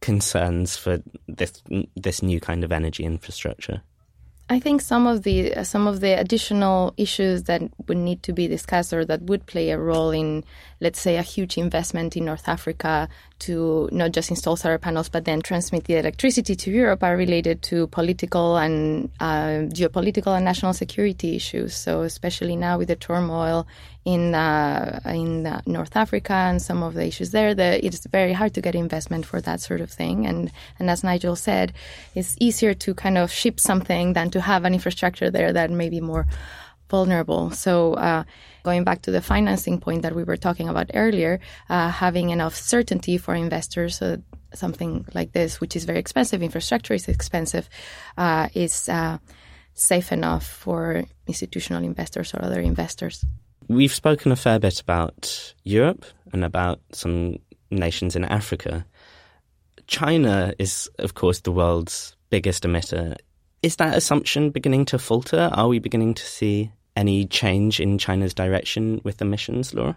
concerns 0.00 0.76
for 0.76 1.02
this 1.28 1.62
this 1.94 2.22
new 2.22 2.40
kind 2.40 2.64
of 2.64 2.72
energy 2.72 3.04
infrastructure? 3.04 3.82
I 4.52 4.58
think 4.58 4.80
some 4.80 5.06
of 5.06 5.22
the 5.22 5.62
some 5.62 5.86
of 5.86 6.00
the 6.00 6.18
additional 6.18 6.92
issues 6.96 7.44
that 7.44 7.62
would 7.86 7.96
need 7.96 8.24
to 8.24 8.32
be 8.32 8.48
discussed 8.48 8.92
or 8.92 9.04
that 9.04 9.22
would 9.22 9.46
play 9.46 9.70
a 9.70 9.78
role 9.78 10.10
in, 10.10 10.42
let's 10.80 11.00
say, 11.00 11.18
a 11.18 11.22
huge 11.22 11.56
investment 11.56 12.16
in 12.16 12.24
North 12.24 12.48
Africa 12.48 13.08
to 13.40 13.88
not 13.92 14.10
just 14.10 14.28
install 14.28 14.56
solar 14.56 14.76
panels 14.76 15.08
but 15.08 15.24
then 15.24 15.40
transmit 15.40 15.84
the 15.84 15.94
electricity 15.98 16.56
to 16.56 16.70
Europe 16.72 17.04
are 17.04 17.16
related 17.16 17.62
to 17.62 17.86
political 17.86 18.56
and 18.56 19.08
uh, 19.20 19.70
geopolitical 19.70 20.34
and 20.34 20.44
national 20.44 20.72
security 20.72 21.36
issues. 21.36 21.72
So 21.76 22.02
especially 22.02 22.56
now 22.56 22.76
with 22.76 22.88
the 22.88 22.96
turmoil 22.96 23.68
in 24.04 24.34
uh, 24.34 25.00
in 25.04 25.46
uh, 25.46 25.60
North 25.66 25.96
Africa 25.96 26.32
and 26.32 26.60
some 26.60 26.82
of 26.82 26.94
the 26.94 27.06
issues 27.06 27.30
there, 27.32 27.54
the, 27.54 27.84
it's 27.84 28.06
very 28.06 28.32
hard 28.32 28.54
to 28.54 28.60
get 28.60 28.74
investment 28.74 29.26
for 29.26 29.40
that 29.42 29.60
sort 29.60 29.80
of 29.80 29.90
thing. 29.90 30.26
And 30.26 30.50
and 30.78 30.90
as 30.90 31.04
Nigel 31.04 31.36
said, 31.36 31.72
it's 32.14 32.36
easier 32.40 32.74
to 32.74 32.94
kind 32.94 33.18
of 33.18 33.30
ship 33.30 33.60
something 33.60 34.14
than 34.14 34.30
to 34.30 34.40
have 34.40 34.64
an 34.64 34.74
infrastructure 34.74 35.30
there 35.30 35.52
that 35.52 35.70
may 35.70 35.90
be 35.90 36.00
more 36.00 36.26
vulnerable. 36.88 37.50
So, 37.50 37.94
uh, 37.94 38.24
going 38.64 38.84
back 38.84 39.02
to 39.02 39.10
the 39.10 39.22
financing 39.22 39.78
point 39.78 40.02
that 40.02 40.14
we 40.14 40.24
were 40.24 40.36
talking 40.36 40.68
about 40.68 40.90
earlier, 40.94 41.38
uh, 41.68 41.90
having 41.90 42.30
enough 42.30 42.56
certainty 42.56 43.16
for 43.16 43.34
investors 43.34 43.98
so 43.98 44.18
something 44.52 45.06
like 45.14 45.32
this, 45.32 45.60
which 45.60 45.76
is 45.76 45.84
very 45.84 45.98
expensive, 45.98 46.42
infrastructure 46.42 46.94
is 46.94 47.08
expensive, 47.08 47.68
uh, 48.18 48.48
is 48.54 48.88
uh, 48.88 49.18
safe 49.74 50.10
enough 50.10 50.44
for 50.44 51.04
institutional 51.26 51.84
investors 51.84 52.34
or 52.34 52.44
other 52.44 52.60
investors. 52.60 53.24
We've 53.70 53.94
spoken 53.94 54.32
a 54.32 54.36
fair 54.36 54.58
bit 54.58 54.80
about 54.80 55.54
Europe 55.62 56.04
and 56.32 56.44
about 56.44 56.80
some 56.90 57.36
nations 57.70 58.16
in 58.16 58.24
Africa. 58.24 58.84
China 59.86 60.52
is, 60.58 60.90
of 60.98 61.14
course, 61.14 61.42
the 61.42 61.52
world's 61.52 62.16
biggest 62.30 62.64
emitter. 62.64 63.14
Is 63.62 63.76
that 63.76 63.96
assumption 63.96 64.50
beginning 64.50 64.86
to 64.86 64.98
falter? 64.98 65.50
Are 65.52 65.68
we 65.68 65.78
beginning 65.78 66.14
to 66.14 66.26
see 66.26 66.72
any 66.96 67.26
change 67.26 67.78
in 67.78 67.96
China's 67.96 68.34
direction 68.34 69.00
with 69.04 69.22
emissions, 69.22 69.72
Laura? 69.72 69.96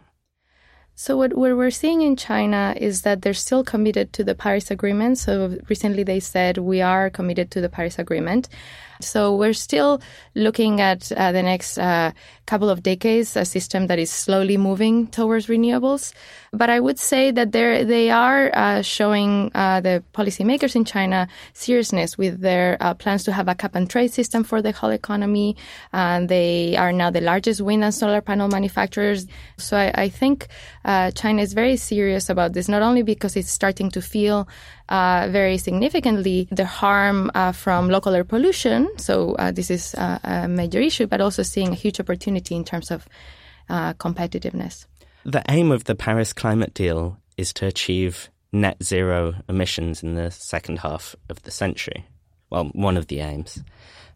So 0.95 1.17
what, 1.17 1.34
what 1.34 1.58
we're 1.58 1.71
seeing 1.71 2.03
in 2.03 2.15
China 2.15 2.75
is 2.77 3.01
that 3.01 3.23
they're 3.23 3.34
still 3.34 3.63
committed 3.63 4.13
to 4.13 4.23
the 4.23 4.36
Paris 4.36 4.69
Agreement. 4.69 5.17
So 5.17 5.58
recently 5.67 6.03
they 6.03 6.19
said 6.19 6.60
we 6.60 6.82
are 6.82 7.10
committed 7.10 7.49
to 7.51 7.62
the 7.62 7.69
Paris 7.69 7.97
Agreement. 7.97 8.47
So 9.01 9.36
we're 9.36 9.53
still 9.53 10.01
looking 10.36 10.82
at 10.82 11.12
uh, 11.12 11.32
the 11.32 11.41
next 11.41 11.79
uh, 11.79 12.12
couple 12.45 12.69
of 12.69 12.84
decades, 12.84 13.36
a 13.36 13.43
system 13.43 13.88
that 13.88 13.97
is 13.97 14.12
slowly 14.12 14.56
moving 14.56 15.08
towards 15.08 15.47
renewables. 15.47 16.13
But 16.55 16.69
I 16.69 16.79
would 16.79 16.99
say 16.99 17.31
that 17.31 17.51
they 17.51 17.83
they 17.83 18.11
are 18.11 18.51
uh, 18.53 18.83
showing 18.83 19.51
uh, 19.55 19.81
the 19.81 20.03
policymakers 20.13 20.75
in 20.75 20.85
China 20.85 21.27
seriousness 21.53 22.15
with 22.15 22.41
their 22.41 22.77
uh, 22.79 22.93
plans 22.93 23.23
to 23.23 23.31
have 23.31 23.47
a 23.47 23.55
cap 23.55 23.73
and 23.73 23.89
trade 23.89 24.13
system 24.13 24.43
for 24.43 24.61
the 24.61 24.71
whole 24.71 24.91
economy. 24.91 25.57
And 25.91 26.29
they 26.29 26.77
are 26.77 26.93
now 26.93 27.09
the 27.09 27.21
largest 27.21 27.59
wind 27.59 27.83
and 27.83 27.93
solar 27.93 28.21
panel 28.21 28.49
manufacturers. 28.49 29.25
So 29.57 29.77
I, 29.77 29.91
I 30.05 30.09
think 30.09 30.47
uh, 30.85 31.09
China 31.11 31.41
is 31.41 31.53
very 31.53 31.75
serious 31.75 32.29
about 32.29 32.53
this, 32.53 32.69
not 32.69 32.83
only 32.83 33.01
because 33.01 33.35
it's 33.35 33.49
starting 33.49 33.89
to 33.89 34.01
feel 34.01 34.47
uh, 34.89 35.29
very 35.31 35.57
significantly 35.57 36.47
the 36.51 36.65
harm 36.65 37.31
uh, 37.33 37.51
from 37.51 37.89
local 37.89 38.13
air 38.13 38.23
pollution. 38.23 38.89
So 38.97 39.33
uh, 39.35 39.51
this 39.51 39.71
is 39.71 39.95
uh, 39.95 40.19
a 40.23 40.47
major 40.47 40.79
issue, 40.79 41.07
but 41.07 41.19
also 41.19 41.41
seeing 41.41 41.69
a 41.71 41.75
huge 41.75 41.99
opportunity 41.99 42.53
in 42.53 42.63
terms 42.63 42.91
of 42.91 43.07
uh, 43.69 43.93
competitiveness. 43.93 44.85
The 45.25 45.43
aim 45.47 45.71
of 45.71 45.86
the 45.86 45.95
Paris 45.95 46.33
Climate 46.33 46.73
Deal 46.73 47.17
is 47.38 47.53
to 47.53 47.65
achieve 47.65 48.29
net 48.51 48.83
zero 48.83 49.36
emissions 49.47 50.03
in 50.03 50.15
the 50.15 50.29
second 50.29 50.79
half 50.79 51.15
of 51.29 51.41
the 51.43 51.51
century. 51.51 52.05
Well, 52.49 52.65
one 52.73 52.97
of 52.97 53.07
the 53.07 53.21
aims. 53.21 53.63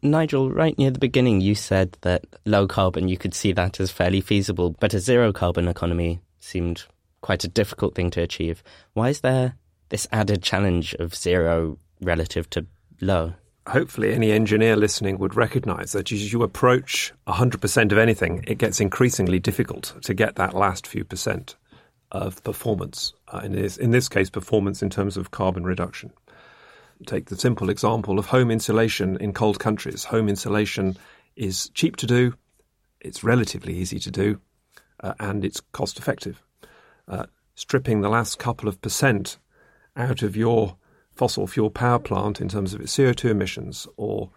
Nigel, 0.01 0.51
right 0.51 0.77
near 0.77 0.91
the 0.91 0.99
beginning, 0.99 1.39
you 1.39 1.55
said 1.55 1.97
that 2.01 2.25
low 2.45 2.67
carbon, 2.67 3.07
you 3.07 3.17
could 3.17 3.33
see 3.33 3.53
that 3.53 3.79
as 3.79 3.89
fairly 3.89 4.19
feasible, 4.19 4.75
but 4.81 4.93
a 4.93 4.99
zero 4.99 5.31
carbon 5.31 5.69
economy 5.69 6.19
seemed 6.39 6.83
quite 7.21 7.45
a 7.45 7.47
difficult 7.47 7.95
thing 7.95 8.11
to 8.11 8.21
achieve. 8.21 8.61
Why 8.91 9.07
is 9.07 9.21
there 9.21 9.55
this 9.87 10.07
added 10.11 10.43
challenge 10.43 10.93
of 10.95 11.15
zero 11.15 11.79
relative 12.01 12.49
to 12.49 12.65
low? 12.99 13.33
Hopefully, 13.67 14.13
any 14.13 14.31
engineer 14.31 14.77
listening 14.77 15.17
would 15.17 15.35
recognize 15.35 15.91
that 15.91 16.11
as 16.11 16.31
you 16.31 16.41
approach 16.41 17.13
100% 17.27 17.91
of 17.91 17.97
anything, 17.97 18.43
it 18.47 18.57
gets 18.57 18.79
increasingly 18.79 19.39
difficult 19.39 19.93
to 20.03 20.13
get 20.13 20.35
that 20.35 20.53
last 20.53 20.87
few 20.87 21.03
percent 21.03 21.57
of 22.11 22.41
performance. 22.43 23.13
Uh, 23.27 23.41
in, 23.43 23.51
this, 23.51 23.75
in 23.77 23.91
this 23.91 24.07
case, 24.07 24.29
performance 24.29 24.81
in 24.81 24.89
terms 24.89 25.17
of 25.17 25.31
carbon 25.31 25.65
reduction. 25.65 26.13
Take 27.05 27.25
the 27.25 27.35
simple 27.35 27.69
example 27.69 28.17
of 28.17 28.27
home 28.27 28.49
insulation 28.49 29.17
in 29.17 29.33
cold 29.33 29.59
countries. 29.59 30.05
Home 30.05 30.29
insulation 30.29 30.97
is 31.35 31.69
cheap 31.73 31.97
to 31.97 32.07
do, 32.07 32.33
it's 33.01 33.23
relatively 33.23 33.75
easy 33.75 33.99
to 33.99 34.11
do, 34.11 34.39
uh, 35.01 35.13
and 35.19 35.43
it's 35.45 35.61
cost 35.73 35.99
effective. 35.99 36.41
Uh, 37.07 37.25
stripping 37.55 38.01
the 38.01 38.09
last 38.09 38.39
couple 38.39 38.69
of 38.69 38.81
percent 38.81 39.37
out 39.95 40.23
of 40.23 40.35
your 40.35 40.77
fossil 41.17 41.47
fuel 41.47 41.69
power 41.69 41.99
plant 41.99 42.39
in 42.39 42.47
terms 42.47 42.73
of 42.73 42.81
its 42.81 42.95
CO2 42.95 43.29
emissions 43.29 43.87
or 43.97 44.29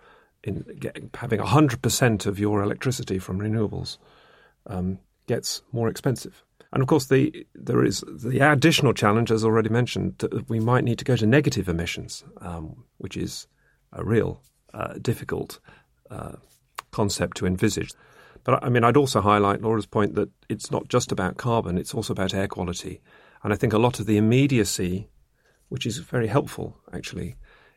in 0.42 0.64
getting, 0.78 1.10
having 1.14 1.40
100% 1.40 2.26
of 2.26 2.38
your 2.38 2.62
electricity 2.62 3.18
from 3.18 3.38
renewables 3.38 3.98
um, 4.66 4.98
gets 5.26 5.62
more 5.72 5.88
expensive. 5.88 6.42
And 6.72 6.82
of 6.82 6.88
course, 6.88 7.06
the, 7.06 7.46
there 7.54 7.84
is 7.84 8.04
the 8.06 8.38
additional 8.40 8.94
challenge, 8.94 9.30
as 9.30 9.44
already 9.44 9.68
mentioned, 9.68 10.14
that 10.18 10.48
we 10.48 10.60
might 10.60 10.84
need 10.84 10.98
to 10.98 11.04
go 11.04 11.16
to 11.16 11.26
negative 11.26 11.68
emissions, 11.68 12.24
um, 12.40 12.84
which 12.98 13.16
is 13.16 13.46
a 13.92 14.04
real 14.04 14.40
uh, 14.72 14.94
difficult 15.02 15.58
uh, 16.10 16.36
concept 16.92 17.36
to 17.38 17.46
envisage. 17.46 17.90
But 18.44 18.62
I 18.64 18.68
mean, 18.68 18.84
I'd 18.84 18.96
also 18.96 19.20
highlight 19.20 19.62
Laura's 19.62 19.86
point 19.86 20.14
that 20.14 20.30
it's 20.48 20.70
not 20.70 20.88
just 20.88 21.12
about 21.12 21.36
carbon, 21.36 21.76
it's 21.76 21.94
also 21.94 22.12
about 22.12 22.34
air 22.34 22.48
quality. 22.48 23.00
And 23.42 23.52
I 23.52 23.56
think 23.56 23.72
a 23.72 23.78
lot 23.78 24.00
of 24.00 24.06
the 24.06 24.16
immediacy 24.16 25.08
which 25.70 25.87
is 25.87 25.98
very 25.98 26.26
helpful 26.26 26.76
actually, 26.92 27.37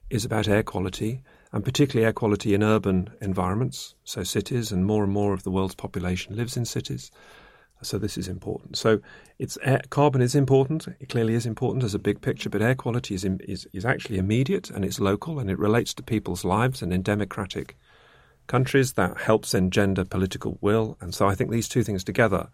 is 0.10 0.26
about 0.26 0.48
air 0.48 0.64
quality, 0.64 1.22
and 1.54 1.64
particularly 1.64 2.06
air 2.06 2.14
quality 2.14 2.54
in 2.54 2.62
urban 2.62 3.10
environments, 3.22 3.96
so 4.04 4.24
cities, 4.24 4.72
and 4.72 4.86
more 4.86 5.04
and 5.04 5.14
more 5.14 5.34
of 5.34 5.44
the 5.44 5.52
world's 5.52 5.76
population 5.76 6.36
lives 6.36 6.58
in 6.58 6.66
cities. 6.66 7.10
So 7.82 7.98
this 7.98 8.18
is 8.18 8.28
important. 8.28 8.78
So 8.78 9.00
it's 9.40 9.58
air, 9.62 9.82
carbon 9.90 10.22
is 10.22 10.36
important. 10.36 10.88
It 11.00 11.10
clearly 11.10 11.34
is 11.34 11.46
important 11.46 11.84
as 11.84 11.94
a 11.94 12.00
big 12.00 12.22
picture, 12.22 12.50
but 12.50 12.62
air 12.62 12.76
quality 12.76 13.14
is, 13.16 13.26
is 13.26 13.68
is 13.74 13.86
actually 13.86 14.18
immediate 14.18 14.70
and 14.70 14.84
it's 14.86 15.00
local 15.00 15.40
and 15.40 15.50
it 15.50 15.60
relates 15.60 15.94
to 15.96 16.04
people's 16.04 16.46
lives 16.46 16.82
and 16.82 16.94
in 16.94 17.02
democratic 17.02 17.78
countries 18.48 18.94
that 18.94 19.18
helps 19.18 19.54
engender 19.54 20.06
political 20.06 20.58
will. 20.62 20.98
And 21.02 21.14
so 21.14 21.28
I 21.28 21.36
think 21.36 21.52
these 21.52 21.70
two 21.70 21.84
things 21.84 22.04
together 22.04 22.50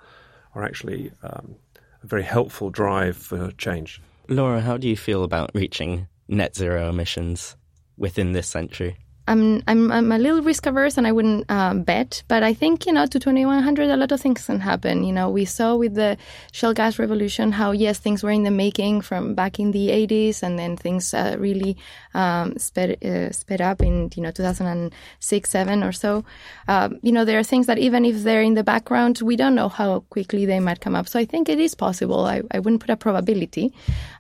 are 0.55 0.63
actually 0.63 1.11
um, 1.23 1.55
a 2.03 2.07
very 2.07 2.23
helpful 2.23 2.69
drive 2.69 3.17
for 3.17 3.51
change. 3.51 4.01
Laura, 4.31 4.61
how 4.61 4.77
do 4.77 4.87
you 4.87 4.95
feel 4.95 5.23
about 5.23 5.49
reaching 5.55 6.07
net 6.27 6.55
zero 6.55 6.87
emissions 6.87 7.57
within 7.97 8.31
this 8.31 8.47
century? 8.47 8.95
I'm 9.29 9.61
I'm 9.67 9.91
I'm 9.91 10.11
a 10.11 10.17
little 10.17 10.41
risk 10.41 10.65
averse 10.65 10.97
and 10.97 11.05
I 11.05 11.11
wouldn't 11.11 11.49
um, 11.51 11.83
bet, 11.83 12.23
but 12.27 12.41
I 12.41 12.51
think 12.55 12.87
you 12.87 12.93
know 12.93 13.05
to 13.05 13.19
2100 13.19 13.87
a 13.87 13.95
lot 13.95 14.11
of 14.11 14.19
things 14.19 14.43
can 14.43 14.59
happen. 14.59 15.03
You 15.03 15.13
know, 15.13 15.29
we 15.29 15.45
saw 15.45 15.75
with 15.75 15.93
the 15.93 16.17
shale 16.51 16.73
gas 16.73 16.97
revolution 16.97 17.51
how 17.51 17.71
yes 17.71 17.99
things 17.99 18.23
were 18.23 18.31
in 18.31 18.41
the 18.41 18.49
making 18.49 19.01
from 19.01 19.35
back 19.35 19.59
in 19.59 19.71
the 19.71 19.89
80s, 19.89 20.41
and 20.41 20.57
then 20.57 20.75
things 20.75 21.13
uh, 21.13 21.35
really 21.37 21.77
um, 22.15 22.57
sped 22.57 22.97
uh, 23.05 23.31
sped 23.31 23.61
up 23.61 23.83
in 23.83 24.09
you 24.15 24.23
know 24.23 24.31
2006 24.31 25.49
seven 25.49 25.83
or 25.83 25.91
so. 25.91 26.25
Uh, 26.67 26.89
you 27.03 27.11
know, 27.11 27.23
there 27.23 27.37
are 27.37 27.43
things 27.43 27.67
that 27.67 27.77
even 27.77 28.05
if 28.05 28.23
they're 28.23 28.41
in 28.41 28.55
the 28.55 28.63
background, 28.63 29.19
we 29.21 29.35
don't 29.35 29.53
know 29.53 29.69
how 29.69 29.99
quickly 30.09 30.47
they 30.47 30.59
might 30.59 30.81
come 30.81 30.95
up. 30.95 31.07
So 31.07 31.19
I 31.19 31.25
think 31.25 31.49
it 31.49 31.59
is 31.59 31.75
possible. 31.75 32.25
I, 32.25 32.41
I 32.49 32.57
wouldn't 32.57 32.81
put 32.81 32.89
a 32.89 32.97
probability, 32.97 33.75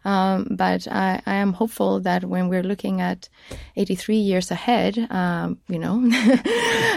um, 0.05 0.47
but 0.51 0.87
I, 0.87 1.19
I 1.25 1.35
am 1.35 1.53
hopeful 1.53 1.99
that 2.01 2.25
when 2.25 2.47
we're 2.47 2.61
looking 2.61 3.01
at 3.01 3.27
83 3.75 4.15
years 4.15 4.51
ahead 4.51 4.98
um, 5.09 5.57
you 5.67 5.79
know, 5.79 5.95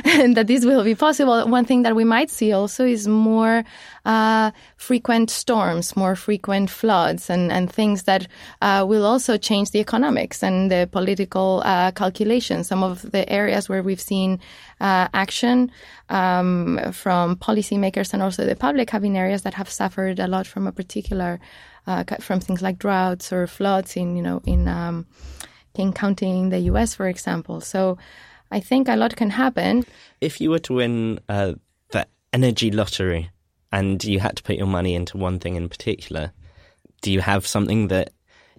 and 0.05 0.37
that 0.37 0.47
this 0.47 0.65
will 0.65 0.85
be 0.85 0.95
possible. 0.95 1.47
One 1.49 1.65
thing 1.65 1.83
that 1.83 1.97
we 1.97 2.05
might 2.05 2.31
see 2.31 2.53
also 2.53 2.85
is 2.85 3.07
more 3.09 3.65
uh, 4.05 4.51
frequent 4.77 5.31
storms, 5.31 5.97
more 5.97 6.17
frequent 6.17 6.71
floods, 6.71 7.31
and, 7.31 7.53
and 7.53 7.73
things 7.73 8.05
that 8.05 8.27
uh, 8.61 8.85
will 8.89 9.05
also 9.05 9.37
change 9.37 9.71
the 9.71 9.81
economics 9.81 10.43
and 10.43 10.71
the 10.71 10.89
political 10.91 11.63
uh, 11.65 11.91
calculations. 11.93 12.69
Some 12.69 12.83
of 12.83 13.11
the 13.11 13.29
areas 13.29 13.69
where 13.69 13.83
we've 13.83 14.01
seen 14.01 14.41
uh, 14.81 15.09
action 15.15 15.71
um, 16.09 16.79
from 16.93 17.37
policymakers 17.37 18.13
and 18.13 18.23
also 18.23 18.45
the 18.45 18.57
public 18.57 18.91
have 18.91 19.03
been 19.03 19.17
areas 19.17 19.43
that 19.43 19.55
have 19.55 19.71
suffered 19.71 20.19
a 20.19 20.27
lot 20.27 20.47
from 20.47 20.67
a 20.67 20.73
particular, 20.73 21.41
uh, 21.87 22.05
from 22.21 22.41
things 22.41 22.63
like 22.63 22.79
droughts 22.79 23.33
or 23.33 23.47
floods 23.47 23.97
in, 23.97 24.17
you 24.17 24.23
know, 24.23 24.43
in 24.45 24.69
um, 24.69 25.07
in 25.75 25.93
counting 25.93 26.51
the 26.51 26.59
US, 26.71 26.95
for 26.95 27.09
example. 27.09 27.61
So 27.61 27.99
I 28.51 28.61
think 28.61 28.89
a 28.89 28.97
lot 28.97 29.17
can 29.17 29.31
happen. 29.31 29.85
If 30.21 30.41
you 30.41 30.51
were 30.51 30.59
to 30.61 30.75
win 30.75 31.21
uh, 31.29 31.55
the 31.91 32.07
energy 32.33 32.71
lottery 32.71 33.31
and 33.71 34.03
you 34.05 34.21
had 34.21 34.37
to 34.37 34.43
put 34.43 34.57
your 34.57 34.67
money 34.67 34.95
into 34.95 35.17
one 35.17 35.39
thing 35.39 35.57
in 35.57 35.69
particular, 35.69 36.33
do 37.01 37.11
you 37.11 37.21
have 37.21 37.47
something 37.47 37.89
that 37.89 38.11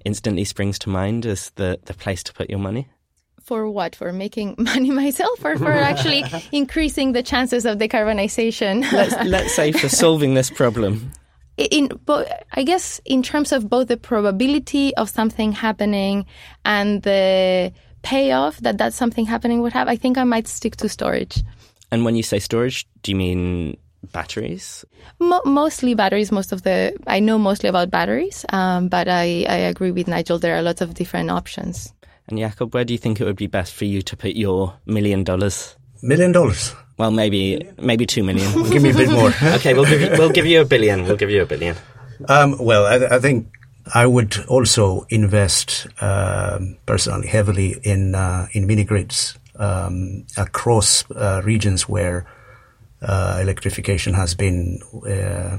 instantly 0.03 0.43
springs 0.43 0.79
to 0.79 0.89
mind 0.89 1.25
as 1.25 1.51
the, 1.51 1.79
the 1.85 1.93
place 1.93 2.23
to 2.23 2.33
put 2.33 2.49
your 2.49 2.59
money? 2.59 2.87
For 3.41 3.69
what? 3.69 3.95
For 3.95 4.11
making 4.13 4.55
money 4.57 4.89
myself 4.89 5.43
or 5.43 5.57
for 5.57 5.71
actually 5.71 6.23
increasing 6.51 7.11
the 7.11 7.23
chances 7.23 7.65
of 7.65 7.77
decarbonization? 7.77 8.91
let's, 8.91 9.15
let's 9.27 9.53
say 9.53 9.71
for 9.71 9.89
solving 10.03 10.33
this 10.33 10.49
problem 10.49 11.11
in 11.57 11.89
but 12.05 12.45
I 12.53 12.63
guess 12.63 12.99
in 13.05 13.23
terms 13.23 13.51
of 13.51 13.69
both 13.69 13.87
the 13.87 13.97
probability 13.97 14.95
of 14.95 15.09
something 15.09 15.51
happening 15.51 16.25
and 16.65 17.01
the 17.03 17.71
payoff 18.01 18.57
that 18.57 18.77
that 18.77 18.93
something 18.93 19.25
happening 19.25 19.61
would 19.61 19.73
have, 19.73 19.87
I 19.87 19.95
think 19.95 20.17
I 20.17 20.23
might 20.23 20.47
stick 20.47 20.75
to 20.77 20.89
storage. 20.89 21.43
And 21.91 22.05
when 22.05 22.15
you 22.15 22.23
say 22.23 22.39
storage, 22.39 22.87
do 23.03 23.11
you 23.11 23.17
mean 23.17 23.77
batteries? 24.11 24.83
Mo- 25.19 25.41
mostly 25.45 25.93
batteries. 25.93 26.31
Most 26.31 26.51
of 26.51 26.63
the 26.63 26.97
I 27.07 27.19
know 27.19 27.37
mostly 27.37 27.69
about 27.69 27.91
batteries, 27.91 28.45
um, 28.49 28.89
but 28.89 29.07
I, 29.07 29.45
I 29.47 29.57
agree 29.69 29.91
with 29.91 30.07
Nigel. 30.07 30.39
There 30.39 30.55
are 30.55 30.61
lots 30.61 30.81
of 30.81 30.93
different 30.95 31.29
options. 31.29 31.93
And 32.27 32.39
Yacob, 32.39 32.73
where 32.73 32.85
do 32.85 32.93
you 32.93 32.97
think 32.97 33.19
it 33.19 33.25
would 33.25 33.35
be 33.35 33.47
best 33.47 33.73
for 33.73 33.85
you 33.85 34.01
to 34.01 34.15
put 34.15 34.35
your 34.35 34.73
million 34.85 35.23
dollars? 35.23 35.75
Million 36.01 36.31
dollars. 36.31 36.73
Well, 36.97 37.11
maybe 37.11 37.67
maybe 37.81 38.05
two 38.05 38.23
million. 38.23 38.51
give 38.69 38.83
me 38.83 38.91
a 38.91 38.93
bit 38.93 39.09
more. 39.09 39.33
okay, 39.43 39.73
we'll 39.73 39.85
give 39.85 40.01
you 40.01 40.09
we'll 40.11 40.29
give 40.31 40.45
you 40.45 40.61
a 40.61 40.65
billion. 40.65 41.03
We'll 41.03 41.17
give 41.17 41.29
you 41.29 41.41
a 41.41 41.45
billion. 41.45 41.75
Um, 42.29 42.55
well, 42.59 42.85
I, 42.85 43.15
I, 43.15 43.19
think 43.19 43.47
I 43.93 44.05
would 44.05 44.37
also 44.47 45.05
invest 45.09 45.87
um, 45.99 46.77
personally 46.85 47.27
heavily 47.27 47.79
in 47.83 48.15
uh, 48.15 48.47
in 48.53 48.67
mini 48.67 48.83
grids 48.83 49.37
um, 49.57 50.25
across 50.37 51.09
uh, 51.11 51.41
regions 51.43 51.89
where 51.89 52.25
uh, 53.01 53.39
electrification 53.41 54.13
has 54.13 54.35
been 54.35 54.79
uh, 55.07 55.57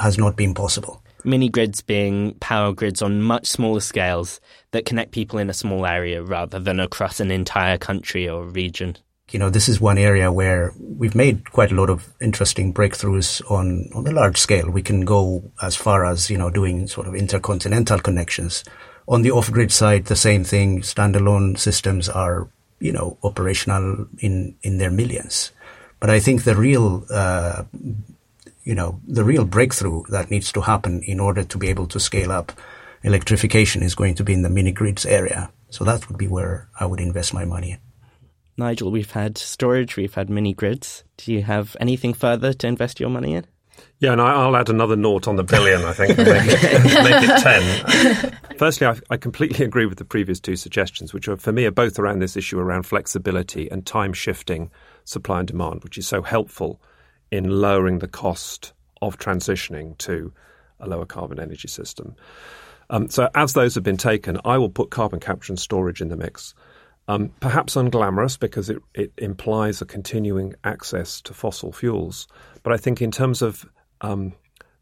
has 0.00 0.18
not 0.18 0.36
been 0.36 0.54
possible. 0.54 1.02
Mini 1.24 1.48
grids 1.48 1.80
being 1.80 2.34
power 2.34 2.72
grids 2.72 3.02
on 3.02 3.22
much 3.22 3.46
smaller 3.46 3.80
scales 3.80 4.40
that 4.70 4.84
connect 4.84 5.12
people 5.12 5.38
in 5.38 5.50
a 5.50 5.54
small 5.54 5.84
area 5.84 6.22
rather 6.22 6.60
than 6.60 6.78
across 6.78 7.20
an 7.20 7.30
entire 7.30 7.76
country 7.76 8.28
or 8.28 8.44
region 8.44 8.96
you 9.30 9.38
know, 9.38 9.50
this 9.50 9.68
is 9.68 9.80
one 9.80 9.98
area 9.98 10.32
where 10.32 10.72
we've 10.78 11.14
made 11.14 11.52
quite 11.52 11.70
a 11.70 11.74
lot 11.74 11.90
of 11.90 12.12
interesting 12.20 12.72
breakthroughs 12.72 13.42
on, 13.50 13.90
on 13.94 14.06
a 14.06 14.12
large 14.12 14.38
scale. 14.38 14.70
We 14.70 14.82
can 14.82 15.04
go 15.04 15.42
as 15.60 15.76
far 15.76 16.06
as, 16.06 16.30
you 16.30 16.38
know, 16.38 16.50
doing 16.50 16.86
sort 16.86 17.06
of 17.06 17.14
intercontinental 17.14 17.98
connections. 17.98 18.64
On 19.06 19.22
the 19.22 19.30
off-grid 19.30 19.70
side, 19.70 20.06
the 20.06 20.16
same 20.16 20.44
thing. 20.44 20.80
Standalone 20.80 21.58
systems 21.58 22.08
are, 22.08 22.48
you 22.80 22.92
know, 22.92 23.18
operational 23.22 24.06
in, 24.18 24.56
in 24.62 24.78
their 24.78 24.90
millions. 24.90 25.52
But 26.00 26.10
I 26.10 26.20
think 26.20 26.44
the 26.44 26.54
real, 26.54 27.04
uh, 27.10 27.64
you 28.64 28.74
know, 28.74 29.00
the 29.06 29.24
real 29.24 29.44
breakthrough 29.44 30.04
that 30.08 30.30
needs 30.30 30.52
to 30.52 30.62
happen 30.62 31.02
in 31.02 31.20
order 31.20 31.44
to 31.44 31.58
be 31.58 31.68
able 31.68 31.86
to 31.88 32.00
scale 32.00 32.32
up 32.32 32.52
electrification 33.02 33.82
is 33.82 33.94
going 33.94 34.14
to 34.14 34.24
be 34.24 34.32
in 34.32 34.42
the 34.42 34.50
mini 34.50 34.72
grids 34.72 35.04
area. 35.04 35.50
So 35.70 35.84
that 35.84 36.08
would 36.08 36.18
be 36.18 36.28
where 36.28 36.68
I 36.78 36.86
would 36.86 37.00
invest 37.00 37.34
my 37.34 37.44
money. 37.44 37.78
Nigel, 38.58 38.90
we've 38.90 39.12
had 39.12 39.38
storage, 39.38 39.96
we've 39.96 40.14
had 40.14 40.28
mini 40.28 40.52
grids. 40.52 41.04
Do 41.16 41.32
you 41.32 41.42
have 41.42 41.76
anything 41.80 42.12
further 42.12 42.52
to 42.52 42.66
invest 42.66 43.00
your 43.00 43.08
money 43.10 43.34
in? 43.34 43.46
Yeah, 44.00 44.12
and 44.12 44.20
I'll 44.20 44.56
add 44.56 44.68
another 44.68 44.96
naught 44.96 45.28
on 45.28 45.36
the 45.36 45.44
billion, 45.44 45.82
I 45.84 45.92
think, 45.92 46.18
make 46.18 46.26
make 46.26 47.22
it 47.22 48.32
10. 48.32 48.38
Firstly, 48.58 48.86
I, 48.86 48.96
I, 49.10 49.16
completely 49.16 49.64
agree 49.64 49.86
with 49.86 49.98
the 49.98 50.04
previous 50.04 50.40
two 50.40 50.56
suggestions, 50.56 51.12
which 51.12 51.28
are, 51.28 51.36
for 51.36 51.52
me 51.52 51.64
are 51.64 51.70
both 51.70 51.98
around 51.98 52.18
this 52.18 52.36
issue 52.36 52.58
around 52.58 52.84
flexibility 52.84 53.70
and 53.70 53.86
time 53.86 54.12
shifting 54.12 54.70
supply 55.04 55.40
and 55.40 55.48
demand, 55.48 55.84
which 55.84 55.98
is 55.98 56.06
so 56.06 56.22
helpful 56.22 56.80
in 57.30 57.60
lowering 57.60 58.00
the 58.00 58.08
cost 58.08 58.72
of 59.00 59.18
transitioning 59.18 59.96
to 59.98 60.32
a 60.80 60.88
lower 60.88 61.06
carbon 61.06 61.38
energy 61.38 61.68
system. 61.68 62.16
Um, 62.90 63.08
so, 63.10 63.28
as 63.34 63.52
those 63.52 63.74
have 63.74 63.84
been 63.84 63.96
taken, 63.96 64.38
I 64.44 64.58
will 64.58 64.70
put 64.70 64.90
carbon 64.90 65.20
capture 65.20 65.52
and 65.52 65.58
storage 65.58 66.00
in 66.00 66.08
the 66.08 66.16
mix. 66.16 66.54
Um, 67.08 67.30
perhaps 67.40 67.74
unglamorous 67.74 68.38
because 68.38 68.68
it, 68.68 68.82
it 68.94 69.12
implies 69.16 69.80
a 69.80 69.86
continuing 69.86 70.54
access 70.62 71.22
to 71.22 71.32
fossil 71.32 71.72
fuels. 71.72 72.28
But 72.62 72.74
I 72.74 72.76
think 72.76 73.00
in 73.00 73.10
terms 73.10 73.40
of 73.40 73.64
um, 74.02 74.34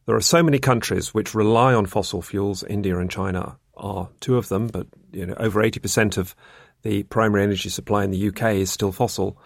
there 0.06 0.16
are 0.16 0.20
so 0.20 0.42
many 0.42 0.58
countries 0.58 1.14
which 1.14 1.34
rely 1.36 1.72
on 1.72 1.86
fossil 1.86 2.22
fuels. 2.22 2.64
India 2.64 2.98
and 2.98 3.08
China 3.08 3.56
are 3.76 4.08
two 4.18 4.36
of 4.36 4.48
them, 4.48 4.66
but 4.66 4.88
you 5.12 5.24
know 5.24 5.34
over 5.38 5.62
eighty 5.62 5.78
percent 5.78 6.16
of 6.16 6.34
the 6.82 7.04
primary 7.04 7.44
energy 7.44 7.68
supply 7.68 8.02
in 8.02 8.10
the 8.10 8.28
UK 8.28 8.54
is 8.54 8.72
still 8.72 8.92
fossil. 8.92 9.38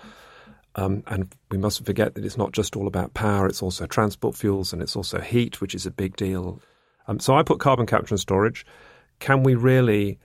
Um, 0.77 1.03
and 1.07 1.35
we 1.51 1.59
mustn't 1.59 1.87
forget 1.87 2.14
that 2.14 2.25
it's 2.25 2.38
not 2.38 2.53
just 2.53 2.77
all 2.77 2.87
about 2.87 3.12
power; 3.12 3.47
it's 3.47 3.62
also 3.62 3.87
transport 3.87 4.37
fuels 4.37 4.73
and 4.73 4.81
it's 4.81 4.97
also 4.97 5.21
heat, 5.21 5.61
which 5.61 5.75
is 5.75 5.85
a 5.85 5.90
big 5.90 6.16
deal. 6.16 6.62
Um, 7.09 7.21
so 7.21 7.35
I 7.35 7.43
put 7.43 7.61
carbon 7.61 7.87
capture 7.87 8.14
and 8.14 8.21
storage. 8.21 8.64
Can 9.19 9.43
we 9.43 9.55
really 9.55 10.19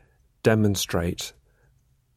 demonstrate 0.44 1.34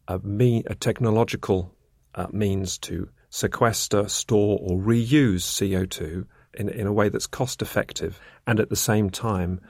a, 0.08 0.18
mean, 0.20 0.64
a 0.66 0.74
technological 0.74 1.74
uh, 2.14 2.26
means 2.32 2.78
to 2.78 3.08
sequester, 3.30 4.08
store, 4.08 4.58
or 4.60 4.78
reuse 4.78 5.44
CO2 5.44 6.24
in, 6.54 6.68
in 6.70 6.86
a 6.86 6.92
way 6.92 7.10
that's 7.10 7.26
cost 7.26 7.60
effective, 7.62 8.18
and 8.46 8.58
at 8.58 8.70
the 8.70 8.76
same 8.76 9.10
time, 9.10 9.60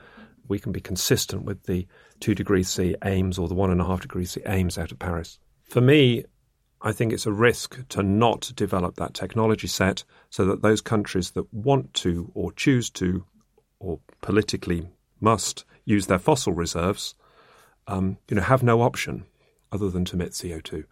we 0.47 0.57
can 0.57 0.71
be 0.71 0.79
consistent 0.79 1.43
with 1.43 1.63
the 1.63 1.85
two 2.19 2.33
degrees 2.33 2.69
C 2.69 2.95
aims 3.03 3.37
or 3.37 3.47
the 3.47 3.53
one 3.53 3.69
and 3.69 3.81
a 3.81 3.85
half 3.85 4.01
degrees 4.01 4.31
C 4.31 4.41
aims 4.45 4.77
out 4.77 4.91
of 4.91 4.97
Paris. 4.97 5.37
For 5.65 5.81
me, 5.81 6.23
I 6.81 6.93
think 6.93 7.11
it's 7.11 7.25
a 7.25 7.31
risk 7.31 7.87
to 7.89 8.01
not 8.01 8.51
develop 8.55 8.95
that 8.95 9.13
technology 9.13 9.67
set 9.67 10.05
so 10.29 10.45
that 10.45 10.61
those 10.61 10.79
countries 10.79 11.31
that 11.31 11.53
want 11.53 11.93
to 11.95 12.31
or 12.33 12.53
choose 12.53 12.89
to 12.91 13.25
or 13.79 13.99
politically 14.21 14.89
must 15.19 15.65
use 15.83 16.07
their 16.07 16.17
fossil 16.17 16.53
reserves, 16.53 17.13
um, 17.87 18.17
you 18.29 18.37
know, 18.37 18.41
have 18.41 18.63
no 18.63 18.81
option 18.81 19.25
other 19.71 19.89
than 19.89 20.05
to 20.05 20.15
emit 20.15 20.31
CO2 20.31 20.85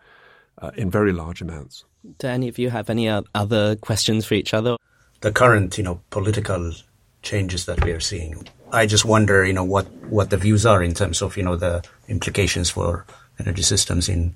uh, 0.62 0.72
in 0.76 0.90
very 0.90 1.12
large 1.12 1.42
amounts. 1.42 1.86
Do 2.20 2.28
any 2.28 2.48
of 2.48 2.58
you 2.58 2.70
have 2.70 2.90
any 2.90 3.10
other 3.10 3.76
questions 3.78 4.26
for 4.26 4.36
each 4.36 4.54
other? 4.54 4.78
The 5.22 5.32
current, 5.32 5.78
you 5.78 5.84
know, 5.84 6.02
political 6.10 6.74
changes 7.22 7.66
that 7.66 7.84
we 7.84 7.92
are 7.92 8.00
seeing. 8.00 8.48
I 8.72 8.86
just 8.86 9.06
wonder, 9.06 9.46
you 9.46 9.54
know, 9.54 9.63
what, 9.63 9.88
what 10.06 10.30
the 10.30 10.38
views 10.38 10.66
are 10.66 10.84
in 10.84 10.94
terms 10.94 11.22
of, 11.22 11.38
you 11.38 11.44
know, 11.44 11.56
the 11.56 11.84
implications 12.08 12.70
for 12.70 13.06
energy 13.40 13.63
systems 13.63 14.10
in 14.10 14.36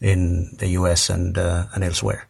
in 0.00 0.50
the 0.58 0.68
US 0.68 1.08
and 1.08 1.38
uh, 1.38 1.66
and 1.74 1.82
elsewhere. 1.82 2.26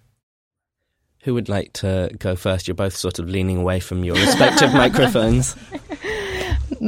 Who 1.22 1.34
would 1.34 1.48
like 1.48 1.72
to 1.74 2.10
go 2.18 2.36
first? 2.36 2.68
You're 2.68 2.74
both 2.74 2.94
sort 2.94 3.18
of 3.18 3.28
leaning 3.28 3.56
away 3.56 3.80
from 3.80 4.04
your 4.04 4.14
respective 4.14 4.72
microphones. 4.84 5.56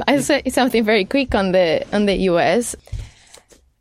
I 0.06 0.20
say 0.20 0.42
something 0.48 0.84
very 0.84 1.04
quick 1.04 1.34
on 1.34 1.52
the 1.52 1.84
on 1.92 2.06
the 2.06 2.14
U.S. 2.30 2.76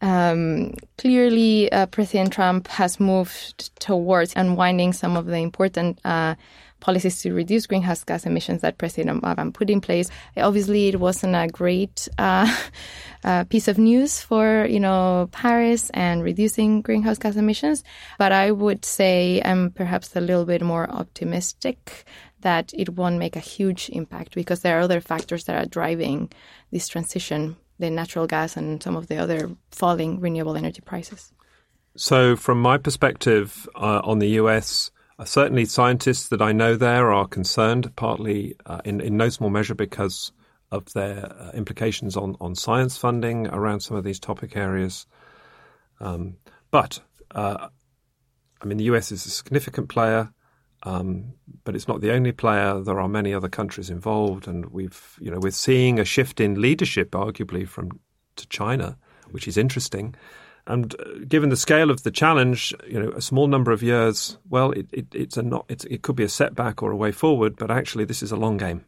Um, 0.02 0.74
clearly, 0.98 1.72
uh, 1.72 1.86
President 1.88 2.34
Trump 2.34 2.68
has 2.68 3.00
moved 3.00 3.80
towards 3.80 4.34
unwinding 4.36 4.94
some 4.94 5.16
of 5.16 5.26
the 5.26 5.38
important 5.38 6.00
uh, 6.04 6.36
policies 6.80 7.22
to 7.22 7.34
reduce 7.34 7.66
greenhouse 7.66 8.04
gas 8.04 8.26
emissions 8.26 8.62
that 8.62 8.78
President 8.78 9.24
Obama 9.24 9.52
put 9.54 9.70
in 9.70 9.82
place. 9.82 10.10
Obviously, 10.38 10.88
it 10.90 11.00
wasn't 11.00 11.36
a 11.36 11.48
great 11.48 12.08
uh, 12.18 12.48
uh, 13.24 13.44
piece 13.46 13.68
of 13.68 13.78
news 13.78 14.22
for 14.22 14.68
you 14.70 14.80
know 14.80 15.28
Paris 15.32 15.90
and 15.94 16.24
reducing 16.24 16.82
greenhouse 16.82 17.18
gas 17.18 17.36
emissions, 17.36 17.84
but 18.20 18.32
I 18.32 18.52
would 18.52 18.86
say 18.86 19.42
I'm 19.44 19.72
perhaps 19.72 20.16
a 20.16 20.22
little 20.22 20.46
bit 20.46 20.62
more 20.62 20.90
optimistic 20.90 22.06
that 22.42 22.72
it 22.76 22.90
won't 22.90 23.18
make 23.18 23.36
a 23.36 23.40
huge 23.40 23.90
impact 23.90 24.36
because 24.36 24.60
there 24.62 24.78
are 24.78 24.82
other 24.82 25.02
factors 25.02 25.46
that 25.46 25.56
are 25.56 25.68
driving 25.68 26.32
this 26.72 26.88
transition, 26.88 27.58
the 27.80 27.90
natural 27.90 28.28
gas 28.28 28.58
and 28.58 28.82
some 28.82 28.96
of 28.96 29.08
the 29.08 29.18
other 29.18 29.50
falling 29.72 30.20
renewable 30.20 30.56
energy 30.56 30.82
prices. 30.82 31.32
So, 31.98 32.36
from 32.36 32.62
my 32.62 32.78
perspective 32.78 33.68
uh, 33.76 34.02
on 34.04 34.20
the 34.20 34.28
US, 34.42 34.92
uh, 35.18 35.24
certainly, 35.24 35.66
scientists 35.66 36.28
that 36.30 36.42
I 36.42 36.52
know 36.52 36.76
there 36.76 37.14
are 37.14 37.26
concerned, 37.28 37.96
partly 37.96 38.56
uh, 38.66 38.82
in, 38.84 39.00
in 39.00 39.16
no 39.16 39.30
small 39.30 39.50
measure 39.50 39.76
because 39.76 40.34
of 40.72 40.92
their 40.94 41.32
uh, 41.40 41.52
implications 41.52 42.18
on, 42.18 42.36
on 42.42 42.54
science 42.56 42.98
funding 42.98 43.48
around 43.48 43.80
some 43.80 43.96
of 43.96 44.04
these 44.04 44.20
topic 44.20 44.58
areas. 44.58 45.06
Um, 46.02 46.36
but, 46.70 47.00
uh, 47.32 47.70
I 48.62 48.66
mean, 48.66 48.78
the 48.78 48.86
US 48.86 49.14
is 49.14 49.26
a 49.26 49.30
significant 49.30 49.88
player, 49.88 50.34
um, 50.86 51.34
but 51.64 51.76
it's 51.76 51.88
not 51.88 52.02
the 52.02 52.14
only 52.14 52.32
player. 52.32 52.80
There 52.80 53.00
are 53.00 53.10
many 53.10 53.34
other 53.34 53.50
countries 53.50 53.90
involved, 53.90 54.48
and 54.48 54.68
we've, 54.68 55.18
you 55.20 55.32
know, 55.32 55.40
we're 55.40 55.52
seeing 55.52 56.00
a 56.00 56.06
shift 56.06 56.40
in 56.40 56.62
leadership, 56.62 57.12
arguably, 57.12 57.68
from 57.68 58.00
to 58.36 58.48
China, 58.48 58.98
which 59.32 59.48
is 59.48 59.58
interesting. 59.58 60.16
And 60.68 60.96
uh, 61.00 61.26
given 61.28 61.50
the 61.50 61.58
scale 61.58 61.90
of 61.90 62.04
the 62.04 62.12
challenge, 62.12 62.74
you 62.88 63.00
know, 63.00 63.10
a 63.12 63.22
small 63.22 63.48
number 63.48 63.72
of 63.72 63.84
years, 63.84 64.38
well, 64.50 64.72
it, 64.72 64.88
it, 64.92 65.08
it's 65.14 65.38
a 65.38 65.44
not, 65.44 65.66
it's, 65.70 65.86
it 65.86 66.04
could 66.04 66.16
be 66.16 66.24
a 66.24 66.30
setback 66.30 66.84
or 66.84 66.92
a 66.92 66.96
way 66.96 67.12
forward, 67.12 67.56
but 67.56 67.72
actually, 67.72 68.06
this 68.06 68.24
is 68.24 68.32
a 68.32 68.38
long 68.38 68.58
game. 68.58 68.86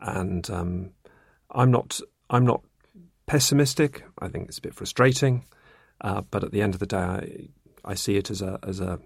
And 0.00 0.48
um, 0.50 0.90
I'm 1.50 1.70
not, 1.70 2.00
I'm 2.28 2.44
not 2.44 2.62
pessimistic. 3.26 4.04
I 4.18 4.28
think 4.28 4.48
it's 4.48 4.58
a 4.58 4.62
bit 4.62 4.74
frustrating, 4.74 5.44
uh, 6.02 6.22
but 6.30 6.44
at 6.44 6.52
the 6.52 6.60
end 6.60 6.74
of 6.74 6.80
the 6.80 6.86
day, 6.86 6.98
I, 7.84 7.92
I 7.92 7.94
see 7.94 8.16
it 8.16 8.30
as 8.30 8.42
a, 8.42 8.58
as 8.62 8.80
a, 8.80 8.98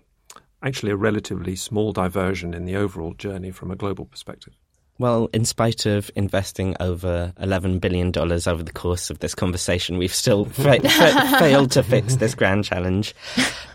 actually 0.62 0.92
a 0.92 0.96
relatively 0.96 1.56
small 1.56 1.92
diversion 1.92 2.54
in 2.54 2.64
the 2.64 2.76
overall 2.76 3.14
journey 3.14 3.50
from 3.50 3.70
a 3.70 3.76
global 3.76 4.04
perspective. 4.04 4.54
Well, 4.98 5.30
in 5.32 5.46
spite 5.46 5.86
of 5.86 6.10
investing 6.14 6.76
over 6.78 7.32
$11 7.40 7.80
billion 7.80 8.12
over 8.14 8.62
the 8.62 8.72
course 8.72 9.08
of 9.08 9.20
this 9.20 9.34
conversation, 9.34 9.96
we've 9.96 10.14
still 10.14 10.44
fa- 10.50 10.78
fa- 10.80 11.38
failed 11.38 11.70
to 11.70 11.82
fix 11.82 12.16
this 12.16 12.34
grand 12.34 12.66
challenge. 12.66 13.14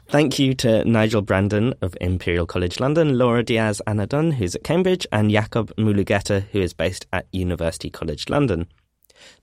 Thank 0.08 0.38
you 0.38 0.54
to 0.54 0.86
Nigel 0.86 1.24
Brandon 1.24 1.74
of 1.82 1.98
Imperial 2.00 2.46
College 2.46 2.80
London, 2.80 3.18
Laura 3.18 3.42
Diaz 3.42 3.82
Anadon, 3.88 4.34
who's 4.34 4.54
at 4.54 4.64
Cambridge, 4.64 5.08
and 5.12 5.32
Yacob 5.32 5.74
Mulugetta, 5.80 6.44
who 6.52 6.62
is 6.62 6.74
based 6.76 7.08
at 7.12 7.26
University 7.32 7.90
College 7.90 8.30
London. 8.30 8.68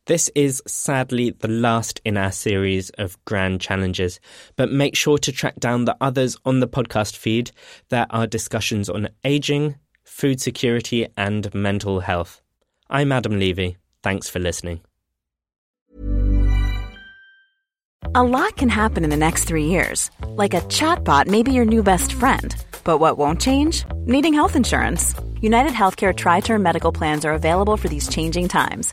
This 0.07 0.29
is 0.35 0.61
sadly 0.67 1.31
the 1.31 1.47
last 1.49 2.01
in 2.05 2.17
our 2.17 2.33
series 2.33 2.91
of 2.91 3.25
grand 3.25 3.61
challenges, 3.61 4.19
but 4.57 4.73
make 4.73 4.97
sure 4.97 5.17
to 5.19 5.31
track 5.31 5.61
down 5.61 5.85
the 5.85 5.97
others 6.01 6.37
on 6.45 6.59
the 6.59 6.67
podcast 6.67 7.17
feed. 7.17 7.53
There 7.89 8.07
are 8.11 8.27
discussions 8.27 8.89
on 8.89 9.11
aging, 9.23 9.77
food 10.03 10.41
security, 10.41 11.07
and 11.17 11.55
mental 11.55 12.01
health. 12.01 12.43
I'm 12.91 13.13
Adam 13.13 13.39
Levy. 13.39 13.77
Thanks 14.03 14.29
for 14.29 14.41
listening. 14.41 14.81
A 18.17 18.25
lot 18.25 18.57
can 18.57 18.69
happen 18.69 19.05
in 19.05 19.11
the 19.11 19.17
next 19.17 19.45
three 19.45 19.67
years. 19.67 20.11
Like 20.27 20.53
a 20.53 20.63
chatbot 20.63 21.29
may 21.29 21.45
be 21.45 21.53
your 21.53 21.65
new 21.65 21.85
best 21.85 22.13
friend. 22.13 22.55
But 22.83 22.99
what 22.99 23.19
won't 23.19 23.41
change? 23.41 23.85
Needing 24.05 24.35
health 24.35 24.57
insurance. 24.57 25.15
United 25.41 25.73
Healthcare 25.73 26.15
Tri 26.15 26.41
Term 26.41 26.61
Medical 26.61 26.91
Plans 26.91 27.25
are 27.25 27.33
available 27.33 27.77
for 27.77 27.89
these 27.89 28.09
changing 28.09 28.49
times 28.49 28.93